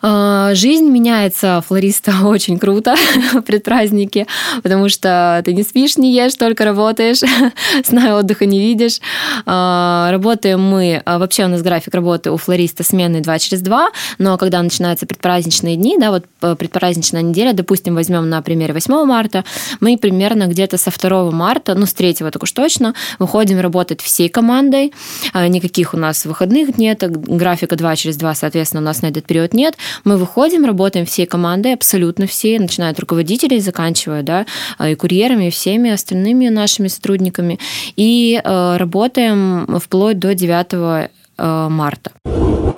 А, 0.00 0.54
жизнь 0.54 0.88
меняется 0.88 1.62
флориста 1.66 2.14
очень 2.24 2.58
круто 2.58 2.94
в 3.32 3.42
предпразднике, 3.42 4.26
потому 4.62 4.88
что 4.88 5.42
ты 5.44 5.52
не 5.52 5.62
спишь, 5.62 5.96
не 5.96 6.14
ешь, 6.14 6.34
только 6.34 6.64
работаешь, 6.64 7.20
сна 7.84 8.08
и 8.08 8.12
отдыха 8.12 8.46
не 8.46 8.60
видишь. 8.60 9.00
А, 9.44 10.10
работаем 10.10 10.60
мы, 10.60 11.02
а, 11.04 11.18
вообще 11.18 11.46
у 11.46 11.48
нас 11.48 11.62
график 11.62 11.94
работы 11.94 12.30
у 12.30 12.36
флориста 12.36 12.84
сменный 12.84 13.20
2 13.20 13.38
через 13.38 13.60
2, 13.62 13.90
но 14.18 14.38
когда 14.38 14.62
начинаются 14.62 15.06
предпраздничные 15.06 15.76
дни, 15.76 15.96
да, 15.98 16.10
вот 16.10 16.26
э, 16.42 16.54
предпраздничная 16.54 17.22
неделя, 17.22 17.52
допустим, 17.52 17.94
возьмем 17.94 18.28
на 18.28 18.40
примере 18.42 18.74
8 18.74 19.04
марта, 19.04 19.44
мы 19.80 19.98
примерно 19.98 20.46
где-то 20.46 20.78
со 20.78 20.90
2 20.90 21.30
марта, 21.32 21.74
ну, 21.74 21.86
с 21.86 21.92
3 21.92 22.14
так 22.14 22.42
уж 22.42 22.52
точно, 22.52 22.94
выходим 23.18 23.60
работать 23.60 24.00
всей 24.00 24.28
командой, 24.28 24.92
никаких 25.34 25.94
у 25.94 25.96
нас 25.96 26.24
выходных 26.24 26.78
нет, 26.78 27.02
графика 27.08 27.76
2 27.76 27.96
через 27.96 28.16
2, 28.16 28.34
соответственно, 28.34 28.82
у 28.82 28.84
нас 28.84 29.02
на 29.02 29.06
этот 29.06 29.26
период 29.26 29.54
нет, 29.54 29.76
мы 30.04 30.16
выходим, 30.16 30.64
работаем 30.64 31.06
всей 31.06 31.26
командой, 31.26 31.74
абсолютно 31.74 32.26
все, 32.26 32.58
начиная 32.58 32.92
от 32.92 33.00
руководителей, 33.00 33.60
заканчивая, 33.60 34.22
да, 34.22 34.46
и 34.84 34.94
курьерами, 34.94 35.46
и 35.46 35.50
всеми 35.50 35.90
остальными 35.90 36.48
нашими 36.48 36.88
сотрудниками, 36.88 37.58
и 37.96 38.40
э, 38.42 38.76
работаем 38.76 39.78
вплоть 39.80 40.18
до 40.18 40.34
9 40.34 41.08
э, 41.38 41.68
марта. 41.68 42.12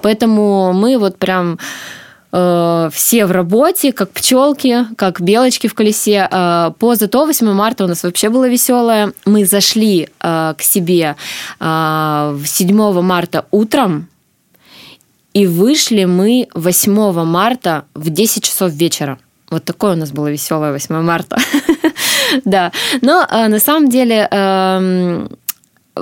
Поэтому 0.02 0.72
мы 0.72 0.98
вот 0.98 1.18
прям 1.18 1.58
Э, 2.32 2.90
все 2.92 3.26
в 3.26 3.32
работе, 3.32 3.92
как 3.92 4.10
пчелки, 4.10 4.86
как 4.96 5.20
белочки 5.20 5.66
в 5.66 5.74
колесе. 5.74 6.28
Э, 6.30 6.72
по 6.78 6.94
зато 6.94 7.26
8 7.26 7.52
марта 7.52 7.84
у 7.84 7.88
нас 7.88 8.02
вообще 8.02 8.28
было 8.28 8.48
веселое. 8.48 9.12
Мы 9.24 9.44
зашли 9.44 10.08
э, 10.20 10.54
к 10.56 10.62
себе 10.62 11.16
7 11.60 13.02
марта 13.02 13.44
утром, 13.50 14.08
и 15.32 15.46
вышли 15.46 16.04
мы 16.04 16.48
8 16.54 17.24
марта 17.24 17.84
в 17.94 18.10
10 18.10 18.44
часов 18.44 18.72
вечера. 18.72 19.18
Вот 19.50 19.64
такое 19.64 19.94
у 19.94 19.96
нас 19.96 20.12
было 20.12 20.30
веселое 20.30 20.72
8 20.72 21.02
марта. 21.02 21.36
да. 22.44 22.72
Но 23.02 23.26
на 23.30 23.58
самом 23.58 23.88
деле 23.88 24.28
эм, 24.30 25.28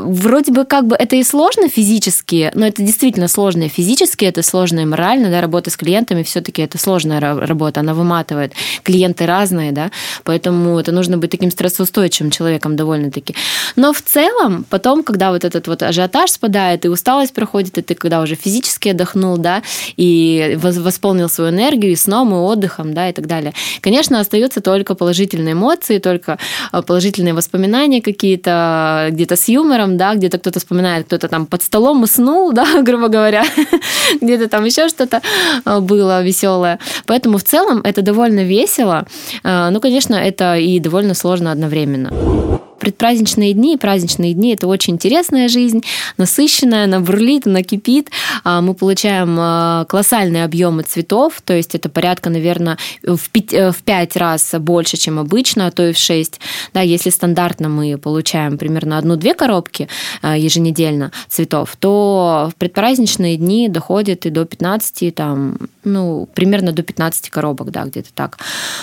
вроде 0.04 0.52
бы 0.52 0.64
как 0.64 0.87
бы 0.87 0.96
это 0.96 1.16
и 1.16 1.24
сложно 1.24 1.68
физически, 1.68 2.50
но 2.54 2.66
это 2.66 2.82
действительно 2.82 3.28
сложно 3.28 3.68
физически, 3.68 4.24
это 4.24 4.42
сложно 4.42 4.80
и 4.80 4.84
морально, 4.84 5.30
да, 5.30 5.40
работа 5.40 5.70
с 5.70 5.76
клиентами 5.76 6.22
все-таки 6.22 6.62
это 6.62 6.78
сложная 6.78 7.20
работа, 7.20 7.80
она 7.80 7.94
выматывает. 7.94 8.52
Клиенты 8.82 9.26
разные, 9.26 9.72
да, 9.72 9.90
поэтому 10.24 10.78
это 10.78 10.92
нужно 10.92 11.18
быть 11.18 11.30
таким 11.30 11.50
стрессоустойчивым 11.50 12.30
человеком 12.30 12.76
довольно-таки. 12.76 13.34
Но 13.76 13.92
в 13.92 14.02
целом, 14.02 14.64
потом, 14.68 15.02
когда 15.02 15.30
вот 15.30 15.44
этот 15.44 15.66
вот 15.68 15.82
ажиотаж 15.82 16.30
спадает, 16.30 16.84
и 16.84 16.88
усталость 16.88 17.34
проходит, 17.34 17.78
и 17.78 17.82
ты 17.82 17.94
когда 17.94 18.20
уже 18.22 18.34
физически 18.34 18.90
отдохнул, 18.90 19.38
да, 19.38 19.62
и 19.96 20.58
восполнил 20.61 21.28
свою 21.28 21.50
энергию 21.50 21.92
и 21.92 21.96
сном, 21.96 22.32
и 22.32 22.37
отдыхом, 22.37 22.94
да, 22.94 23.08
и 23.08 23.12
так 23.12 23.26
далее. 23.26 23.52
Конечно, 23.80 24.20
остаются 24.20 24.61
только 24.61 24.94
положительные 24.94 25.52
эмоции, 25.52 25.98
только 25.98 26.38
а, 26.72 26.82
положительные 26.82 27.34
воспоминания 27.34 28.02
какие-то, 28.02 29.08
где-то 29.11 29.37
с 29.37 29.48
юмором, 29.48 29.88
вечером, 29.88 29.96
да, 29.96 30.14
где-то 30.14 30.38
кто-то 30.38 30.59
вспоминает, 30.59 31.07
кто-то 31.07 31.29
там 31.29 31.46
под 31.46 31.62
столом 31.62 32.03
уснул, 32.03 32.53
да, 32.55 32.83
грубо 32.83 33.09
говоря, 33.09 33.44
где-то 34.20 34.48
там 34.48 34.64
еще 34.64 34.88
что-то 34.88 35.20
а, 35.64 35.81
было 35.81 36.22
веселое. 36.22 36.79
Поэтому 37.07 37.38
в 37.38 37.42
целом 37.42 37.81
это 37.85 38.03
довольно 38.03 38.44
весело. 38.44 39.07
А, 39.44 39.70
ну, 39.70 39.81
конечно, 39.81 40.14
это 40.14 40.57
и 40.57 40.81
довольно 40.81 41.14
сложно 41.14 41.53
одновременно 41.53 42.57
предпраздничные 42.78 43.52
дни 43.54 43.74
и 43.74 43.76
праздничные 43.76 44.34
дни– 44.34 44.52
это 44.54 44.66
очень 44.66 44.94
интересная 44.94 45.48
жизнь, 45.48 45.82
насыщенная, 46.16 46.84
она 46.84 47.00
бурлит, 47.00 47.46
она 47.46 47.62
кипит. 47.62 48.10
А, 48.44 48.60
мы 48.60 48.74
получаем 48.74 49.36
а, 49.38 49.84
колоссальные 49.86 50.44
объемы 50.44 50.82
цветов, 50.82 51.40
то 51.44 51.54
есть 51.54 51.74
это 51.74 51.88
порядка, 51.88 52.30
наверное, 52.30 52.78
в 53.02 53.30
5, 53.30 53.52
э, 53.52 53.72
в 53.72 53.82
5 53.82 54.16
раз 54.16 54.54
больше, 54.58 54.96
чем 54.96 55.18
обычно, 55.18 55.66
а 55.66 55.70
то 55.70 55.86
и 55.86 55.92
в 55.92 55.98
6. 55.98 56.40
Да, 56.74 56.80
если 56.80 57.10
стандартно 57.10 57.68
мы 57.68 57.98
получаем 57.98 58.58
примерно 58.58 58.98
одну-две 58.98 59.34
коробки 59.34 59.88
а, 60.22 60.36
еженедельно 60.36 61.12
цветов, 61.28 61.76
то 61.78 62.50
в 62.52 62.56
предпраздничные 62.56 63.36
дни 63.36 63.68
доходит 63.68 64.26
и 64.26 64.30
до 64.30 64.44
15, 64.44 65.14
там, 65.14 65.58
ну, 65.84 66.28
примерно 66.34 66.72
до 66.72 66.82
15 66.82 67.30
коробок, 67.30 67.70
да, 67.70 67.84
где-то 67.84 68.08
так. 68.14 68.38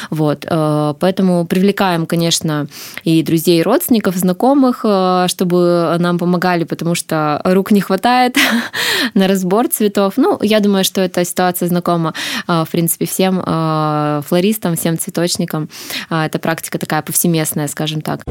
Вот. 0.10 0.46
Э, 0.50 0.94
поэтому 1.00 1.46
привлекаем, 1.46 2.06
конечно, 2.06 2.68
и 3.04 3.24
друзей, 3.24 3.60
и 3.60 3.64
родственников, 3.64 3.85
родственников, 3.86 4.16
знакомых, 4.16 4.82
э, 4.84 5.28
чтобы 5.28 5.96
нам 6.00 6.18
помогали, 6.18 6.64
потому 6.64 6.96
что 6.96 7.42
рук 7.44 7.72
не 7.72 7.82
хватает 7.82 8.38
на 9.14 9.28
разбор 9.28 9.68
цветов. 9.68 10.14
Ну, 10.18 10.40
я 10.42 10.60
думаю, 10.60 10.84
что 10.84 11.02
эта 11.02 11.24
ситуация 11.24 11.68
знакома, 11.68 12.14
э, 12.48 12.64
в 12.66 12.72
принципе, 12.72 13.06
всем 13.06 13.44
э, 13.46 14.22
флористам, 14.28 14.76
всем 14.76 14.98
цветочникам. 14.98 15.70
Это 16.10 16.40
практика 16.40 16.80
такая 16.80 17.02
повсеместная, 17.02 17.68
скажем 17.68 18.02
так. 18.02 18.22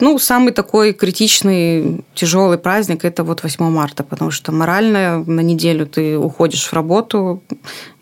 Ну, 0.00 0.18
самый 0.18 0.52
такой 0.52 0.92
критичный, 0.92 2.04
тяжелый 2.14 2.58
праздник– 2.58 3.04
это 3.04 3.24
вот 3.24 3.42
8 3.42 3.70
марта, 3.70 4.04
потому 4.04 4.30
что 4.30 4.52
морально 4.52 5.24
на 5.26 5.40
неделю 5.40 5.86
ты 5.86 6.16
уходишь 6.16 6.66
в 6.66 6.72
работу. 6.72 7.42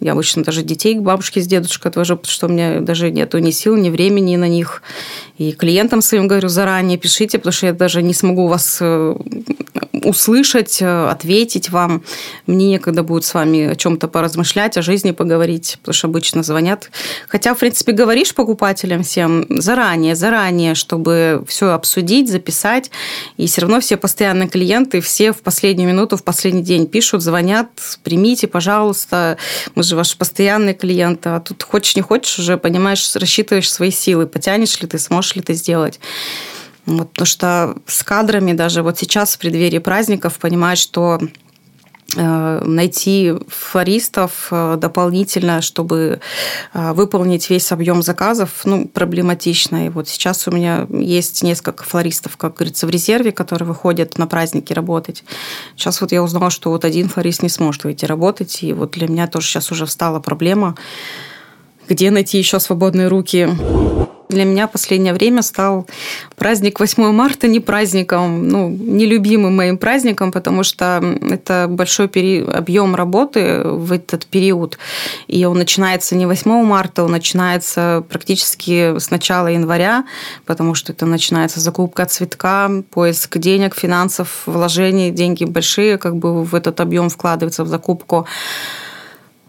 Я 0.01 0.13
обычно 0.13 0.43
даже 0.43 0.63
детей 0.63 0.95
к 0.95 1.03
бабушке 1.03 1.41
с 1.41 1.47
дедушкой 1.47 1.91
отвожу, 1.91 2.17
потому 2.17 2.33
что 2.33 2.47
у 2.47 2.51
меня 2.51 2.81
даже 2.81 3.11
нету 3.11 3.39
ни 3.39 3.51
сил, 3.51 3.77
ни 3.77 3.91
времени 3.91 4.37
на 4.37 4.49
них. 4.49 4.83
И 5.40 5.53
клиентам 5.53 6.03
своим 6.03 6.29
говорю 6.29 6.50
заранее, 6.50 6.98
пишите, 6.98 7.38
потому 7.38 7.53
что 7.53 7.66
я 7.66 7.72
даже 7.72 8.03
не 8.03 8.12
смогу 8.12 8.46
вас 8.46 8.76
э, 8.83 9.16
услышать, 10.05 10.81
э, 10.81 11.09
ответить 11.09 11.71
вам. 11.71 12.03
Мне 12.47 12.69
некогда 12.69 13.03
будет 13.03 13.25
с 13.25 13.35
вами 13.35 13.71
о 13.71 13.77
чем-то 13.77 14.09
поразмышлять, 14.09 14.77
о 14.77 14.83
жизни 14.83 15.13
поговорить, 15.13 15.79
потому 15.81 15.95
что 15.95 16.07
обычно 16.09 16.43
звонят. 16.43 16.91
Хотя, 17.29 17.55
в 17.55 17.59
принципе, 17.59 17.93
говоришь 17.93 18.35
покупателям 18.35 19.03
всем 19.03 19.47
заранее, 19.49 20.15
заранее, 20.15 20.75
чтобы 20.75 21.45
все 21.47 21.71
обсудить, 21.71 22.31
записать. 22.31 22.91
И 23.37 23.47
все 23.47 23.63
равно 23.63 23.81
все 23.81 23.97
постоянные 23.97 24.49
клиенты, 24.49 25.01
все 25.01 25.33
в 25.33 25.43
последнюю 25.43 25.89
минуту, 25.89 26.17
в 26.17 26.25
последний 26.25 26.63
день 26.63 26.87
пишут, 26.87 27.23
звонят, 27.23 27.69
примите, 28.03 28.47
пожалуйста, 28.47 29.37
мы 29.75 29.83
же 29.83 29.97
ваши 29.97 30.17
постоянные 30.17 30.75
клиенты. 30.75 31.31
А 31.31 31.41
тут 31.41 31.63
хочешь, 31.63 31.97
не 31.97 32.03
хочешь, 32.03 32.39
уже 32.39 32.57
понимаешь, 32.57 33.15
рассчитываешь 33.17 33.71
свои 33.71 33.91
силы, 33.91 34.27
потянешь 34.27 34.81
ли 34.81 34.89
ты, 34.89 34.99
сможешь 34.99 35.37
ли 35.37 35.43
ты 35.43 35.55
сделать. 35.55 36.01
Вот, 36.90 37.11
потому 37.11 37.26
что 37.26 37.76
с 37.87 38.03
кадрами 38.03 38.53
даже 38.53 38.83
вот 38.83 38.98
сейчас 38.98 39.35
в 39.35 39.38
преддверии 39.38 39.79
праздников 39.79 40.38
понимать, 40.38 40.76
что 40.76 41.20
э, 42.16 42.62
найти 42.64 43.35
флористов 43.46 44.48
э, 44.50 44.76
дополнительно, 44.76 45.62
чтобы 45.62 46.20
э, 46.74 46.92
выполнить 46.92 47.48
весь 47.48 47.70
объем 47.70 48.03
заказов, 48.03 48.62
ну, 48.64 48.88
проблематично. 48.88 49.87
И 49.87 49.88
вот 49.88 50.09
сейчас 50.09 50.48
у 50.48 50.50
меня 50.50 50.88
есть 50.90 51.44
несколько 51.44 51.85
флористов, 51.85 52.37
как 52.37 52.57
говорится, 52.57 52.88
в 52.88 52.90
резерве, 52.90 53.31
которые 53.31 53.68
выходят 53.68 54.18
на 54.18 54.26
праздники 54.26 54.72
работать. 54.72 55.22
Сейчас 55.76 56.00
вот 56.00 56.11
я 56.11 56.24
узнала, 56.24 56.50
что 56.50 56.70
вот 56.70 56.85
один 56.85 57.09
флорист 57.09 57.44
не 57.44 57.48
сможет 57.48 57.85
выйти 57.85 58.05
работать, 58.05 58.64
и 58.64 58.72
вот 58.72 58.90
для 58.92 59.07
меня 59.07 59.29
тоже 59.29 59.46
сейчас 59.46 59.70
уже 59.70 59.87
встала 59.87 60.18
проблема, 60.18 60.74
где 61.88 62.11
найти 62.11 62.38
еще 62.38 62.59
свободные 62.59 63.07
руки 63.07 63.48
для 64.31 64.45
меня 64.45 64.66
последнее 64.66 65.12
время 65.12 65.43
стал 65.43 65.87
праздник 66.37 66.81
8 66.81 67.12
марта 67.12 67.49
не 67.49 67.61
праздником, 67.61 68.49
ну, 68.49 68.71
нелюбимым 68.71 69.55
моим 69.55 69.77
праздником, 69.77 70.33
потому 70.33 70.62
что 70.62 71.03
это 71.31 71.66
большой 71.69 72.09
пери... 72.09 72.43
объем 72.43 72.95
работы 72.95 73.62
в 73.64 73.93
этот 73.93 74.27
период. 74.27 74.79
И 75.27 75.45
он 75.45 75.59
начинается 75.59 76.16
не 76.16 76.27
8 76.27 76.64
марта, 76.64 77.05
он 77.05 77.12
начинается 77.12 78.05
практически 78.09 78.99
с 78.99 79.11
начала 79.11 79.49
января, 79.49 80.05
потому 80.47 80.75
что 80.75 80.93
это 80.93 81.07
начинается 81.07 81.61
закупка 81.61 82.07
цветка, 82.07 82.71
поиск 82.90 83.38
денег, 83.38 83.75
финансов, 83.75 84.43
вложений, 84.47 85.11
деньги 85.11 85.45
большие 85.45 85.99
как 85.99 86.16
бы 86.16 86.45
в 86.45 86.55
этот 86.55 86.81
объем 86.81 87.09
вкладываются 87.11 87.64
в 87.64 87.69
закупку 87.69 88.27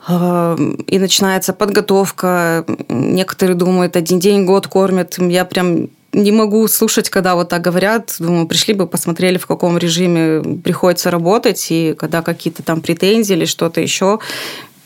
и 0.10 1.00
начинается 1.00 1.54
подготовка. 1.54 2.66
Некоторые 2.90 3.56
думают, 3.56 3.96
один 3.96 4.20
день, 4.20 4.46
год 4.46 4.68
кормят. 4.68 5.18
Я 5.20 5.46
прям 5.46 5.90
не 6.14 6.32
могу 6.32 6.68
слушать, 6.68 7.10
когда 7.10 7.36
вот 7.36 7.50
так 7.50 7.62
говорят. 7.62 8.16
Думаю, 8.20 8.48
пришли 8.48 8.74
бы, 8.74 8.88
посмотрели, 8.88 9.38
в 9.38 9.48
каком 9.48 9.78
режиме 9.78 10.42
приходится 10.64 11.12
работать, 11.12 11.68
и 11.70 11.94
когда 11.98 12.22
какие-то 12.22 12.64
там 12.64 12.82
претензии 12.82 13.34
или 13.34 13.46
что-то 13.46 13.82
еще. 13.82 14.20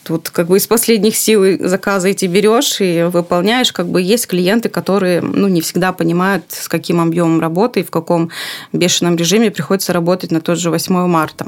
Тут 0.03 0.29
как 0.29 0.47
бы 0.47 0.57
из 0.57 0.67
последних 0.67 1.15
сил 1.15 1.43
заказы 1.67 2.11
эти 2.11 2.25
берешь 2.25 2.79
и 2.79 3.09
выполняешь. 3.11 3.71
Как 3.71 3.87
бы 3.87 4.01
есть 4.01 4.27
клиенты, 4.27 4.69
которые 4.69 5.21
ну, 5.21 5.47
не 5.47 5.61
всегда 5.61 5.93
понимают, 5.93 6.43
с 6.49 6.67
каким 6.67 7.01
объемом 7.01 7.39
работы 7.39 7.79
и 7.79 7.83
в 7.83 7.89
каком 7.89 8.29
бешеном 8.71 9.15
режиме 9.15 9.49
приходится 9.49 9.93
работать 9.93 10.29
на 10.31 10.41
тот 10.41 10.59
же 10.59 10.69
8 10.69 11.07
марта. 11.07 11.47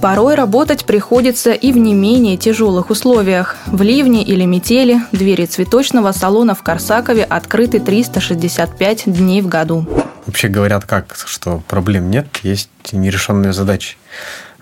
Порой 0.00 0.36
работать 0.36 0.84
приходится 0.84 1.52
и 1.52 1.72
в 1.72 1.76
не 1.76 1.92
менее 1.92 2.36
тяжелых 2.36 2.90
условиях. 2.90 3.56
В 3.66 3.82
ливне 3.82 4.22
или 4.22 4.44
метели 4.44 5.00
двери 5.10 5.46
цветочного 5.46 6.12
салона 6.12 6.54
в 6.54 6.62
Корсакове 6.62 7.24
открыты 7.24 7.80
365 7.80 9.04
дней 9.06 9.40
в 9.40 9.48
году. 9.48 9.86
Вообще 10.26 10.48
говорят 10.48 10.84
как, 10.84 11.16
что 11.26 11.62
проблем 11.66 12.10
нет, 12.10 12.28
есть 12.44 12.70
нерешенные 12.92 13.52
задачи. 13.52 13.96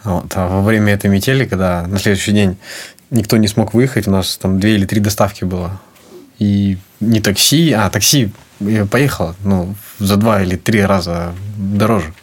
Вот. 0.05 0.33
А 0.37 0.49
во 0.49 0.63
время 0.63 0.95
этой 0.95 1.11
метели, 1.11 1.45
когда 1.45 1.87
на 1.87 1.99
следующий 1.99 2.33
день 2.33 2.57
никто 3.11 3.37
не 3.37 3.49
смог 3.49 3.75
выехать, 3.75 4.09
у 4.09 4.13
нас 4.13 4.39
там 4.39 4.59
две 4.59 4.77
или 4.77 4.87
три 4.87 5.01
доставки 5.01 5.45
было. 5.45 5.81
И 6.39 6.79
не 7.01 7.21
такси, 7.21 7.73
а 7.73 7.91
такси 7.91 8.31
поехало, 8.91 9.35
ну, 9.45 9.75
за 9.99 10.17
два 10.17 10.43
или 10.43 10.57
три 10.57 10.83
раза 10.83 11.35
дороже. 11.59 12.15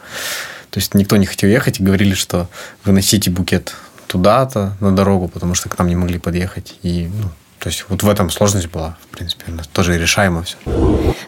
То 0.74 0.80
есть 0.80 0.96
никто 0.96 1.18
не 1.18 1.28
хотел 1.28 1.52
ехать 1.52 1.80
и 1.80 1.84
говорили, 1.84 2.16
что 2.16 2.50
выносите 2.84 3.30
букет 3.30 3.76
туда-то 4.08 4.76
на 4.80 4.92
дорогу, 4.92 5.28
потому 5.28 5.54
что 5.54 5.70
к 5.70 5.78
нам 5.78 5.88
не 5.88 5.96
могли 5.96 6.18
подъехать. 6.18 6.80
И 6.82 7.12
ну, 7.14 7.30
То 7.64 7.70
есть 7.70 7.86
вот 7.88 8.04
в 8.04 8.10
этом 8.10 8.30
сложность 8.30 8.68
была, 8.68 8.98
в 9.10 9.16
принципе, 9.16 9.46
тоже 9.72 9.98
решаемо 9.98 10.44
все. 10.44 10.58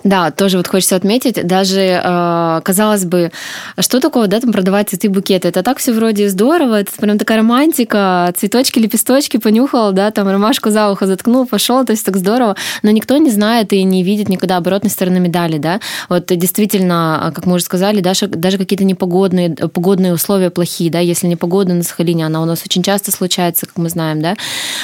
Да, 0.04 0.32
тоже 0.32 0.58
вот 0.58 0.68
хочется 0.68 0.98
отметить, 0.98 1.48
даже 1.48 1.80
э, 1.80 2.62
казалось 2.62 3.06
бы, 3.06 3.32
что 3.80 4.02
такое, 4.02 4.28
да, 4.28 4.42
там 4.42 4.52
продавать 4.52 4.90
цветы, 4.90 5.08
букеты, 5.08 5.48
это 5.48 5.64
так 5.64 5.78
все 5.78 5.94
вроде 5.94 6.28
здорово, 6.28 6.82
это 6.82 6.92
прям 6.98 7.18
такая 7.18 7.38
романтика, 7.38 8.34
цветочки, 8.36 8.80
лепесточки 8.80 9.38
понюхал, 9.38 9.94
да, 9.94 10.12
там 10.12 10.28
ромашку 10.28 10.72
за 10.72 10.92
ухо 10.92 11.08
заткнул, 11.08 11.48
пошел, 11.48 11.86
то 11.86 11.94
есть 11.94 12.06
так 12.06 12.18
здорово, 12.18 12.58
но 12.84 12.92
никто 12.92 13.16
не 13.16 13.32
знает 13.32 13.72
и 13.72 13.82
не 13.84 14.04
видит 14.04 14.28
никогда 14.28 14.58
оборотной 14.58 14.92
стороны 14.92 15.22
медали, 15.22 15.58
да, 15.58 15.80
вот 16.10 16.26
действительно, 16.26 17.32
как 17.34 17.46
мы 17.46 17.56
уже 17.56 17.64
сказали, 17.64 18.02
даже, 18.02 18.28
даже 18.28 18.58
какие-то 18.58 18.84
непогодные, 18.84 19.52
погодные 19.52 20.14
условия 20.14 20.50
плохие, 20.50 20.92
да, 20.92 21.00
если 21.00 21.28
не 21.28 21.38
погода 21.38 21.74
на 21.74 21.84
Сахалине, 21.84 22.26
она 22.26 22.42
у 22.42 22.46
нас 22.46 22.62
очень 22.66 22.84
часто 22.84 23.14
случается, 23.14 23.66
как 23.68 23.78
мы 23.78 23.88
знаем, 23.88 24.22
да, 24.22 24.36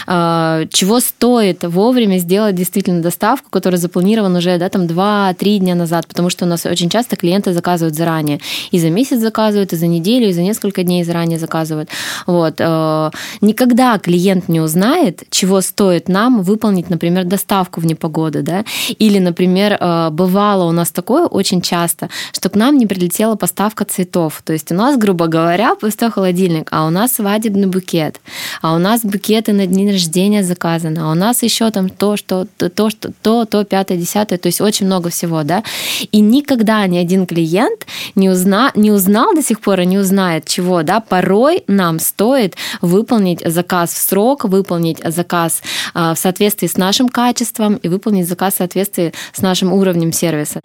э, 0.08 0.68
чего 0.72 1.02
стоит 1.02 1.41
вовремя 1.64 2.18
сделать 2.18 2.56
действительно 2.56 3.02
доставку, 3.02 3.50
которая 3.50 3.80
запланирована 3.80 4.40
уже, 4.40 4.58
да, 4.58 4.70
там 4.70 4.84
2-3 4.84 5.58
дня 5.60 5.76
назад, 5.76 6.08
потому 6.08 6.30
что 6.30 6.46
у 6.46 6.48
нас 6.48 6.66
очень 6.66 6.90
часто 6.90 7.16
клиенты 7.16 7.54
заказывают 7.54 7.96
заранее. 7.96 8.40
И 8.72 8.80
за 8.80 8.90
месяц 8.90 9.20
заказывают, 9.20 9.74
и 9.74 9.76
за 9.76 9.88
неделю, 9.88 10.30
и 10.30 10.34
за 10.34 10.42
несколько 10.42 10.84
дней 10.84 11.04
заранее 11.04 11.40
заказывают. 11.40 11.90
Вот. 12.28 12.56
Э, 12.60 13.12
никогда 13.42 13.98
клиент 14.00 14.50
не 14.50 14.62
узнает, 14.62 15.24
чего 15.30 15.62
стоит 15.62 16.10
нам 16.10 16.42
выполнить, 16.42 16.90
например, 16.90 17.26
доставку 17.26 17.82
в 17.82 17.86
непогоду, 17.86 18.44
да, 18.44 18.66
или, 19.00 19.20
например, 19.20 19.78
э, 19.80 20.10
бывало 20.12 20.66
у 20.66 20.72
нас 20.72 20.92
такое 20.92 21.26
очень 21.26 21.62
часто, 21.62 22.10
что 22.34 22.50
к 22.50 22.56
нам 22.56 22.78
не 22.78 22.88
прилетела 22.88 23.36
поставка 23.36 23.86
цветов. 23.86 24.42
То 24.44 24.54
есть 24.54 24.72
у 24.72 24.76
нас, 24.76 24.98
грубо 24.98 25.28
говоря, 25.28 25.76
пустой 25.76 26.12
холодильник, 26.12 26.68
а 26.72 26.86
у 26.86 26.90
нас 26.90 27.14
свадебный 27.14 27.68
букет, 27.68 28.20
а 28.62 28.76
у 28.76 28.78
нас 28.78 29.02
букеты 29.02 29.54
на 29.54 29.68
день 29.68 29.92
рождения 29.92 30.44
заказаны, 30.44 31.00
а 31.00 31.12
у 31.12 31.16
нас 31.16 31.31
еще 31.44 31.72
там 31.72 31.90
то, 31.90 32.18
что 32.18 32.48
то, 32.58 32.70
то, 32.70 32.90
что 32.90 33.12
то, 33.22 33.46
то, 33.46 33.64
пятое, 33.64 33.98
десятое, 33.98 34.38
то 34.38 34.48
есть 34.48 34.62
очень 34.62 34.86
много 34.86 35.10
всего, 35.10 35.44
да. 35.44 35.64
И 36.12 36.20
никогда 36.20 36.86
ни 36.88 36.98
один 36.98 37.26
клиент 37.26 37.86
не, 38.16 38.30
узна, 38.30 38.72
не 38.76 38.92
узнал 38.92 39.34
до 39.34 39.42
сих 39.42 39.62
пор 39.62 39.82
и 39.82 39.86
не 39.86 39.98
узнает 39.98 40.46
чего, 40.48 40.84
да. 40.84 41.00
Порой 41.00 41.64
нам 41.68 42.00
стоит 42.00 42.56
выполнить 42.82 43.42
заказ 43.46 43.92
в 43.94 43.98
срок, 43.98 44.46
выполнить 44.46 45.00
заказ 45.04 45.62
а, 45.94 46.14
в 46.14 46.20
соответствии 46.20 46.68
с 46.68 46.78
нашим 46.78 47.10
качеством 47.10 47.76
и 47.76 47.88
выполнить 47.88 48.28
заказ 48.28 48.56
в 48.56 48.58
соответствии 48.58 49.14
с 49.34 49.42
нашим 49.42 49.74
уровнем 49.74 50.12
сервиса. 50.12 50.60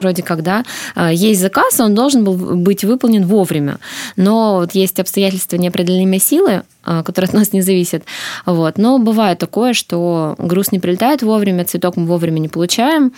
Вроде 0.00 0.22
как, 0.22 0.42
да, 0.42 0.64
а, 0.94 1.12
есть 1.12 1.40
заказ, 1.40 1.78
он 1.80 1.94
должен 1.94 2.24
был 2.24 2.34
быть 2.56 2.84
выполнен 2.84 3.24
вовремя, 3.24 3.78
но 4.16 4.56
вот 4.56 4.74
есть 4.74 4.98
обстоятельства 4.98 5.56
неопределимой 5.56 6.18
силы, 6.18 6.62
а, 6.84 7.04
которые 7.04 7.28
от 7.28 7.34
нас 7.34 7.52
не 7.52 7.62
зависят. 7.62 8.02
Вот. 8.44 8.76
Но 8.76 8.98
бывает 8.98 9.38
такое, 9.38 9.72
что 9.72 10.01
груз 10.38 10.72
не 10.72 10.80
прилетает 10.80 11.22
вовремя, 11.22 11.64
цветок 11.64 11.96
мы 11.96 12.06
вовремя 12.06 12.38
не 12.38 12.48
получаем, 12.48 13.12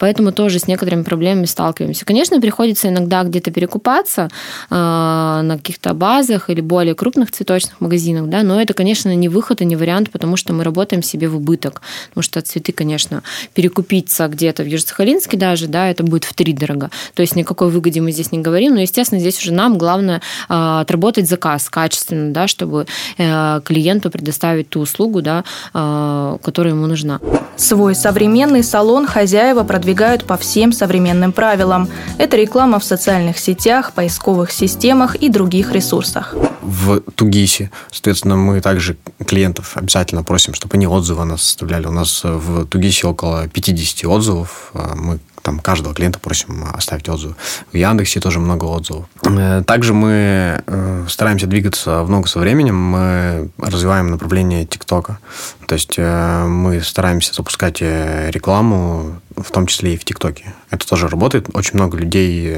поэтому 0.00 0.32
тоже 0.32 0.58
с 0.58 0.66
некоторыми 0.66 1.04
проблемами 1.04 1.44
сталкиваемся. 1.44 2.04
Конечно, 2.04 2.40
приходится 2.40 2.88
иногда 2.88 3.22
где-то 3.22 3.52
перекупаться 3.52 4.28
э, 4.68 4.74
на 4.74 5.56
каких-то 5.56 5.94
базах 5.94 6.50
или 6.50 6.60
более 6.60 6.96
крупных 6.96 7.30
цветочных 7.30 7.80
магазинах, 7.80 8.28
да, 8.28 8.42
но 8.42 8.60
это, 8.60 8.74
конечно, 8.74 9.14
не 9.14 9.28
выход 9.28 9.60
и 9.60 9.64
не 9.64 9.76
вариант, 9.76 10.10
потому 10.10 10.36
что 10.36 10.52
мы 10.52 10.64
работаем 10.64 11.04
себе 11.04 11.28
в 11.28 11.36
убыток, 11.36 11.82
потому 12.08 12.22
что 12.22 12.40
цветы, 12.40 12.72
конечно, 12.72 13.22
перекупиться 13.54 14.26
где-то 14.26 14.64
в 14.64 14.66
Южно-Сахалинске 14.66 15.36
даже, 15.36 15.68
да, 15.68 15.88
это 15.88 16.02
будет 16.02 16.24
в 16.24 16.34
три 16.34 16.52
дорого. 16.52 16.90
То 17.14 17.22
есть 17.22 17.36
никакой 17.36 17.70
выгоде 17.70 18.00
мы 18.00 18.10
здесь 18.10 18.32
не 18.32 18.40
говорим, 18.40 18.74
но, 18.74 18.80
естественно, 18.80 19.20
здесь 19.20 19.38
уже 19.38 19.52
нам 19.52 19.78
главное 19.78 20.20
э, 20.48 20.80
отработать 20.80 21.28
заказ 21.28 21.70
качественно, 21.70 22.32
да, 22.32 22.48
чтобы 22.48 22.86
Э, 23.18 23.60
клиенту 23.64 24.10
предоставить 24.10 24.70
ту 24.70 24.80
услугу, 24.80 25.20
да, 25.20 25.44
э, 25.74 26.38
которая 26.42 26.72
ему 26.74 26.86
нужна. 26.86 27.20
Свой 27.56 27.94
современный 27.94 28.62
салон 28.62 29.06
хозяева 29.06 29.62
продвигают 29.64 29.89
по 30.24 30.36
всем 30.36 30.72
современным 30.72 31.32
правилам. 31.32 31.88
Это 32.18 32.36
реклама 32.36 32.78
в 32.78 32.84
социальных 32.84 33.38
сетях, 33.38 33.92
поисковых 33.92 34.50
системах 34.52 35.16
и 35.16 35.28
других 35.28 35.72
ресурсах. 35.72 36.34
В 36.62 37.00
Тугисе, 37.14 37.70
соответственно, 37.90 38.36
мы 38.36 38.60
также 38.60 38.96
клиентов 39.26 39.76
обязательно 39.76 40.22
просим, 40.22 40.54
чтобы 40.54 40.74
они 40.74 40.86
отзывы 40.86 41.24
нас 41.24 41.42
составляли. 41.42 41.86
У 41.86 41.92
нас 41.92 42.22
в 42.24 42.66
Тугисе 42.66 43.06
около 43.06 43.48
50 43.48 44.04
отзывов. 44.04 44.70
Э, 44.74 44.92
мы 44.94 45.18
там 45.42 45.58
каждого 45.58 45.94
клиента 45.94 46.18
просим 46.18 46.64
оставить 46.72 47.08
отзыв. 47.08 47.34
В 47.72 47.76
Яндексе 47.76 48.20
тоже 48.20 48.40
много 48.40 48.64
отзывов. 48.64 49.06
Э, 49.24 49.62
также 49.66 49.94
мы 49.94 50.62
э, 50.66 51.06
стараемся 51.08 51.46
двигаться 51.46 52.02
в 52.02 52.10
ногу 52.10 52.26
со 52.26 52.38
временем. 52.38 52.76
Мы 52.76 53.50
развиваем 53.58 54.10
направление 54.10 54.66
ТикТока. 54.66 55.18
То 55.66 55.74
есть 55.74 55.94
э, 55.96 56.46
мы 56.46 56.80
стараемся 56.80 57.34
запускать 57.34 57.80
рекламу, 57.80 59.20
в 59.36 59.50
том 59.50 59.66
числе 59.66 59.94
и 59.94 59.96
в 59.96 60.04
ТикТоке. 60.04 60.54
Это 60.70 60.86
тоже 60.86 61.08
работает. 61.08 61.48
Очень 61.54 61.74
много 61.74 61.96
людей 61.96 62.56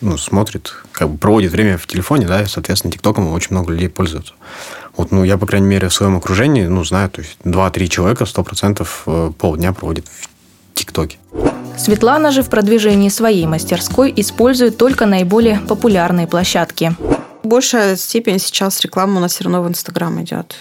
ну, 0.00 0.16
смотрит, 0.16 0.74
как 0.92 1.10
бы 1.10 1.18
проводит 1.18 1.52
время 1.52 1.76
в 1.76 1.86
телефоне, 1.86 2.26
да, 2.26 2.42
и, 2.42 2.46
соответственно, 2.46 2.92
ТикТоком 2.92 3.30
очень 3.32 3.50
много 3.50 3.72
людей 3.72 3.88
пользуются. 3.88 4.32
Вот, 4.96 5.12
ну, 5.12 5.24
я, 5.24 5.36
по 5.38 5.46
крайней 5.46 5.66
мере, 5.66 5.88
в 5.88 5.94
своем 5.94 6.16
окружении, 6.16 6.64
ну, 6.64 6.84
знаю, 6.84 7.10
то 7.10 7.20
есть 7.20 7.36
2-3 7.44 7.88
человека 7.88 8.24
100% 8.24 9.32
полдня 9.34 9.72
проводит 9.72 10.06
в 10.08 10.28
ТикТоке. 10.74 11.18
Светлана 11.80 12.30
же 12.30 12.42
в 12.42 12.50
продвижении 12.50 13.08
своей 13.08 13.46
мастерской 13.46 14.12
использует 14.14 14.76
только 14.76 15.06
наиболее 15.06 15.60
популярные 15.60 16.26
площадки. 16.26 16.94
Большая 17.42 17.96
степень 17.96 18.38
сейчас 18.38 18.82
реклама 18.82 19.16
у 19.16 19.20
нас 19.20 19.32
все 19.32 19.44
равно 19.44 19.62
в 19.62 19.68
Инстаграм 19.68 20.22
идет. 20.22 20.58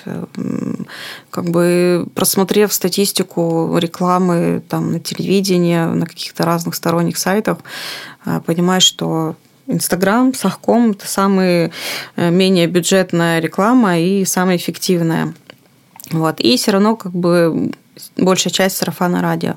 Как 1.30 1.50
бы 1.50 2.08
просмотрев 2.16 2.72
статистику 2.72 3.78
рекламы 3.78 4.64
там, 4.70 4.94
на 4.94 5.02
телевидении, 5.02 5.78
на 5.78 6.06
каких-то 6.06 6.46
разных 6.46 6.74
сторонних 6.74 7.18
сайтах, 7.18 7.58
а, 8.24 8.40
понимаешь, 8.40 8.84
что 8.84 9.36
Инстаграм, 9.68 10.34
Сахком– 10.34 10.92
это 10.92 11.06
самая 11.06 11.72
э, 12.16 12.30
менее 12.32 12.68
бюджетная 12.68 13.40
реклама 13.42 14.00
и 14.00 14.24
самая 14.24 14.56
эффективная. 14.56 15.34
Вот. 16.12 16.40
И 16.40 16.56
все 16.56 16.72
равно 16.72 16.96
как 16.96 17.12
бы 17.12 17.72
большая 18.16 18.54
часть 18.54 18.78
сарафана 18.78 19.22
радио. 19.22 19.56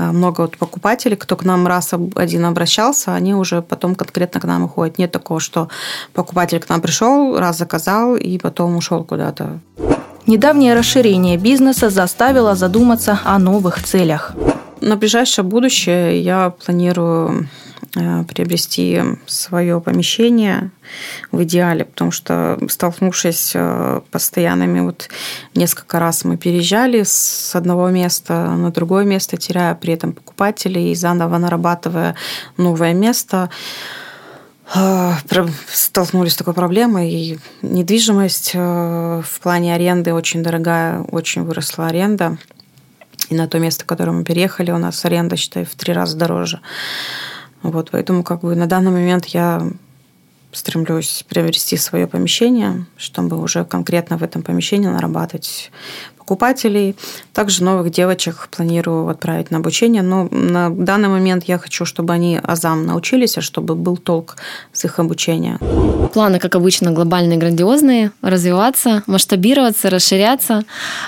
Э, 0.00 0.12
много 0.12 0.42
вот 0.42 0.56
покупателей, 0.56 1.16
кто 1.16 1.36
к 1.36 1.44
нам 1.44 1.66
раз 1.66 1.90
один 2.14 2.44
обращался, 2.46 3.14
они 3.14 3.34
уже 3.34 3.60
потом 3.60 3.94
конкретно 3.94 4.40
к 4.40 4.44
нам 4.44 4.64
уходят. 4.64 4.98
Нет 4.98 5.12
такого, 5.12 5.40
что 5.40 5.68
покупатель 6.14 6.58
к 6.58 6.68
нам 6.68 6.80
пришел, 6.80 7.38
раз 7.38 7.58
заказал 7.58 8.16
и 8.16 8.38
потом 8.38 8.76
ушел 8.76 9.04
куда-то. 9.04 9.58
Недавнее 10.26 10.74
расширение 10.74 11.36
бизнеса 11.36 11.90
заставило 11.90 12.54
задуматься 12.54 13.20
о 13.24 13.38
новых 13.38 13.82
целях. 13.82 14.32
На 14.80 14.96
ближайшее 14.96 15.44
будущее 15.44 16.22
я 16.22 16.50
планирую 16.64 17.48
приобрести 17.92 19.02
свое 19.26 19.80
помещение 19.80 20.70
в 21.32 21.42
идеале, 21.42 21.84
потому 21.84 22.12
что 22.12 22.58
столкнувшись 22.68 23.52
э, 23.54 24.00
постоянными, 24.10 24.80
вот 24.80 25.08
несколько 25.54 25.98
раз 25.98 26.24
мы 26.24 26.36
переезжали 26.36 27.02
с 27.04 27.54
одного 27.54 27.90
места 27.90 28.54
на 28.54 28.70
другое 28.70 29.04
место, 29.04 29.36
теряя 29.36 29.74
при 29.74 29.94
этом 29.94 30.12
покупателей 30.12 30.92
и 30.92 30.94
заново 30.94 31.38
нарабатывая 31.38 32.14
новое 32.56 32.94
место, 32.94 33.50
э, 34.74 35.12
столкнулись 35.68 36.32
с 36.32 36.36
такой 36.36 36.54
проблемой. 36.54 37.10
И 37.10 37.38
недвижимость 37.62 38.54
в 38.54 39.40
плане 39.42 39.74
аренды 39.74 40.14
очень 40.14 40.42
дорогая, 40.42 41.02
очень 41.02 41.42
выросла 41.42 41.88
аренда. 41.88 42.38
И 43.30 43.34
на 43.34 43.46
то 43.46 43.58
место, 43.58 43.84
в 43.84 43.86
которое 43.86 44.12
мы 44.12 44.24
переехали, 44.24 44.72
у 44.72 44.78
нас 44.78 45.04
аренда, 45.04 45.36
считай, 45.36 45.64
в 45.64 45.74
три 45.76 45.92
раза 45.92 46.16
дороже. 46.16 46.60
Вот, 47.62 47.90
поэтому 47.90 48.22
как 48.22 48.40
бы 48.40 48.54
на 48.54 48.66
данный 48.66 48.90
момент 48.90 49.26
я 49.26 49.62
стремлюсь 50.52 51.24
приобрести 51.28 51.76
свое 51.76 52.06
помещение, 52.06 52.86
чтобы 52.96 53.40
уже 53.40 53.64
конкретно 53.64 54.18
в 54.18 54.22
этом 54.22 54.42
помещении 54.42 54.88
нарабатывать 54.88 55.70
покупателей. 56.30 56.94
Также 57.32 57.64
новых 57.64 57.90
девочек 57.90 58.48
планирую 58.56 59.08
отправить 59.08 59.50
на 59.50 59.58
обучение, 59.58 60.02
но 60.02 60.28
на 60.30 60.70
данный 60.70 61.08
момент 61.08 61.44
я 61.48 61.58
хочу, 61.58 61.84
чтобы 61.84 62.12
они 62.12 62.38
азам 62.42 62.86
научились, 62.86 63.38
а 63.38 63.40
чтобы 63.40 63.74
был 63.74 63.96
толк 63.96 64.36
с 64.72 64.84
их 64.84 65.00
обучения. 65.00 65.58
Планы, 66.14 66.38
как 66.38 66.54
обычно, 66.54 66.92
глобальные, 66.92 67.38
грандиозные. 67.38 68.12
Развиваться, 68.22 69.02
масштабироваться, 69.06 69.90
расширяться. 69.90 70.62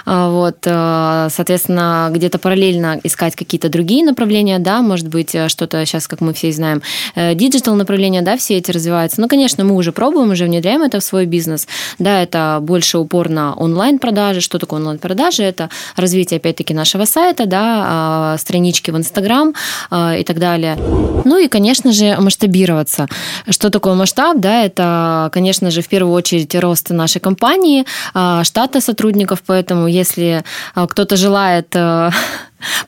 А, 0.06 0.30
вот, 0.30 0.58
э, 0.64 1.28
соответственно, 1.30 2.10
где-то 2.12 2.38
параллельно 2.38 2.98
искать 3.04 3.36
какие-то 3.36 3.68
другие 3.68 4.04
направления, 4.04 4.58
да, 4.58 4.82
может 4.82 5.08
быть, 5.08 5.34
э, 5.34 5.48
что-то 5.48 5.86
сейчас, 5.86 6.08
как 6.08 6.20
мы 6.20 6.32
все 6.32 6.52
знаем, 6.52 6.82
э, 7.14 7.34
digital 7.34 7.76
направления, 7.76 8.22
да, 8.22 8.36
все 8.36 8.56
эти 8.58 8.72
развиваются. 8.72 9.20
Ну, 9.20 9.28
конечно, 9.28 9.64
мы 9.64 9.74
уже 9.76 9.92
пробуем, 9.92 10.30
уже 10.30 10.44
внедряем 10.44 10.82
это 10.82 10.98
в 10.98 11.04
свой 11.04 11.26
бизнес. 11.26 11.68
Да, 11.98 12.22
это 12.22 12.58
больше 12.60 12.98
упор 12.98 13.28
на 13.28 13.54
онлайн-продажи. 13.54 14.40
Что 14.40 14.58
такое 14.58 14.80
онлайн-продажи? 14.80 15.11
Продажи, 15.12 15.42
это 15.42 15.68
развитие, 15.96 16.38
опять-таки, 16.38 16.72
нашего 16.72 17.04
сайта, 17.04 17.44
да, 17.44 17.84
а, 17.86 18.36
странички 18.38 18.90
в 18.90 18.96
Инстаграм 18.96 19.52
а, 19.90 20.16
и 20.16 20.24
так 20.24 20.38
далее. 20.38 20.78
Ну 21.24 21.38
и, 21.38 21.48
конечно 21.48 21.92
же, 21.92 22.16
масштабироваться. 22.18 23.08
Что 23.50 23.68
такое 23.68 23.94
масштаб? 23.94 24.38
Да, 24.38 24.64
это, 24.64 25.28
конечно 25.30 25.70
же, 25.70 25.82
в 25.82 25.88
первую 25.88 26.14
очередь 26.14 26.54
рост 26.54 26.88
нашей 26.90 27.20
компании, 27.20 27.84
а, 28.14 28.42
штата 28.42 28.80
сотрудников, 28.80 29.42
поэтому 29.46 29.86
если 29.86 30.44
кто-то 30.74 31.16
желает 31.16 31.76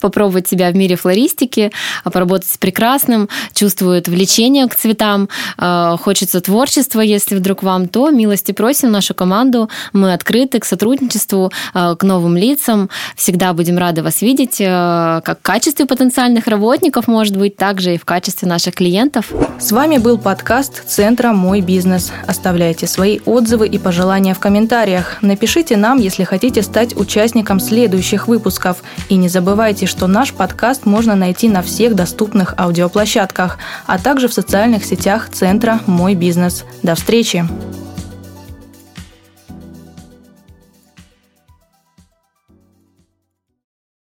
попробовать 0.01 0.49
себя 0.49 0.71
в 0.71 0.77
мире 0.77 0.97
флористики, 0.97 1.73
а, 2.05 2.11
поработать 2.11 2.51
с 2.51 2.59
прекрасным, 2.59 3.29
чувствует 3.53 4.09
влечение 4.09 4.69
к 4.69 4.75
цветам, 4.75 5.29
а, 5.59 5.97
хочется 5.97 6.41
творчества, 6.41 7.01
если 7.01 7.37
вдруг 7.37 7.63
вам, 7.63 7.89
то 7.89 8.11
милости 8.11 8.53
просим 8.53 8.91
нашу 8.93 9.15
команду. 9.15 9.69
Мы 9.93 10.13
открыты 10.13 10.59
к 10.61 10.65
сотрудничеству, 10.65 11.53
а, 11.73 11.97
к 11.97 12.03
новым 12.03 12.37
лицам. 12.37 12.91
Всегда 13.17 13.53
будем 13.53 13.79
рады 13.79 14.03
вас 14.03 14.23
видеть 14.23 14.59
как 14.59 15.39
в 15.41 15.43
качестве 15.43 15.87
потенциальных 15.87 16.47
работников, 16.47 17.09
может 17.09 17.37
быть, 17.37 17.57
также 17.57 17.95
и 17.95 17.99
в 17.99 18.05
качестве 18.05 18.49
наших 18.49 18.75
клиентов. 18.75 19.33
С 19.59 19.73
вами 19.73 19.99
был 19.99 20.19
подкаст 20.19 20.87
Центра 20.87 21.33
«Мой 21.33 21.61
бизнес». 21.61 22.13
Оставляйте 22.27 22.87
свои 22.87 23.21
отзывы 23.25 23.67
и 23.67 23.79
пожелания 23.79 24.35
в 24.35 24.39
комментариях. 24.39 25.19
Напишите 25.23 25.77
нам, 25.77 25.99
если 25.99 26.25
хотите 26.25 26.63
стать 26.63 26.97
участником 26.97 27.61
следующих 27.61 28.29
выпусков. 28.29 28.83
И 29.09 29.17
не 29.17 29.29
забывайте 29.29 29.64
забывайте, 29.65 29.87
что 29.87 30.07
наш 30.07 30.35
подкаст 30.35 30.85
можно 30.85 31.15
найти 31.15 31.49
на 31.49 31.63
всех 31.63 31.95
доступных 31.95 32.53
аудиоплощадках, 32.59 33.57
а 33.87 33.99
также 33.99 34.29
в 34.29 34.35
социальных 34.35 34.85
сетях 34.85 35.31
Центра 35.33 35.81
«Мой 35.87 36.15
бизнес». 36.15 36.67
До 36.83 36.95
встречи! 36.95 37.47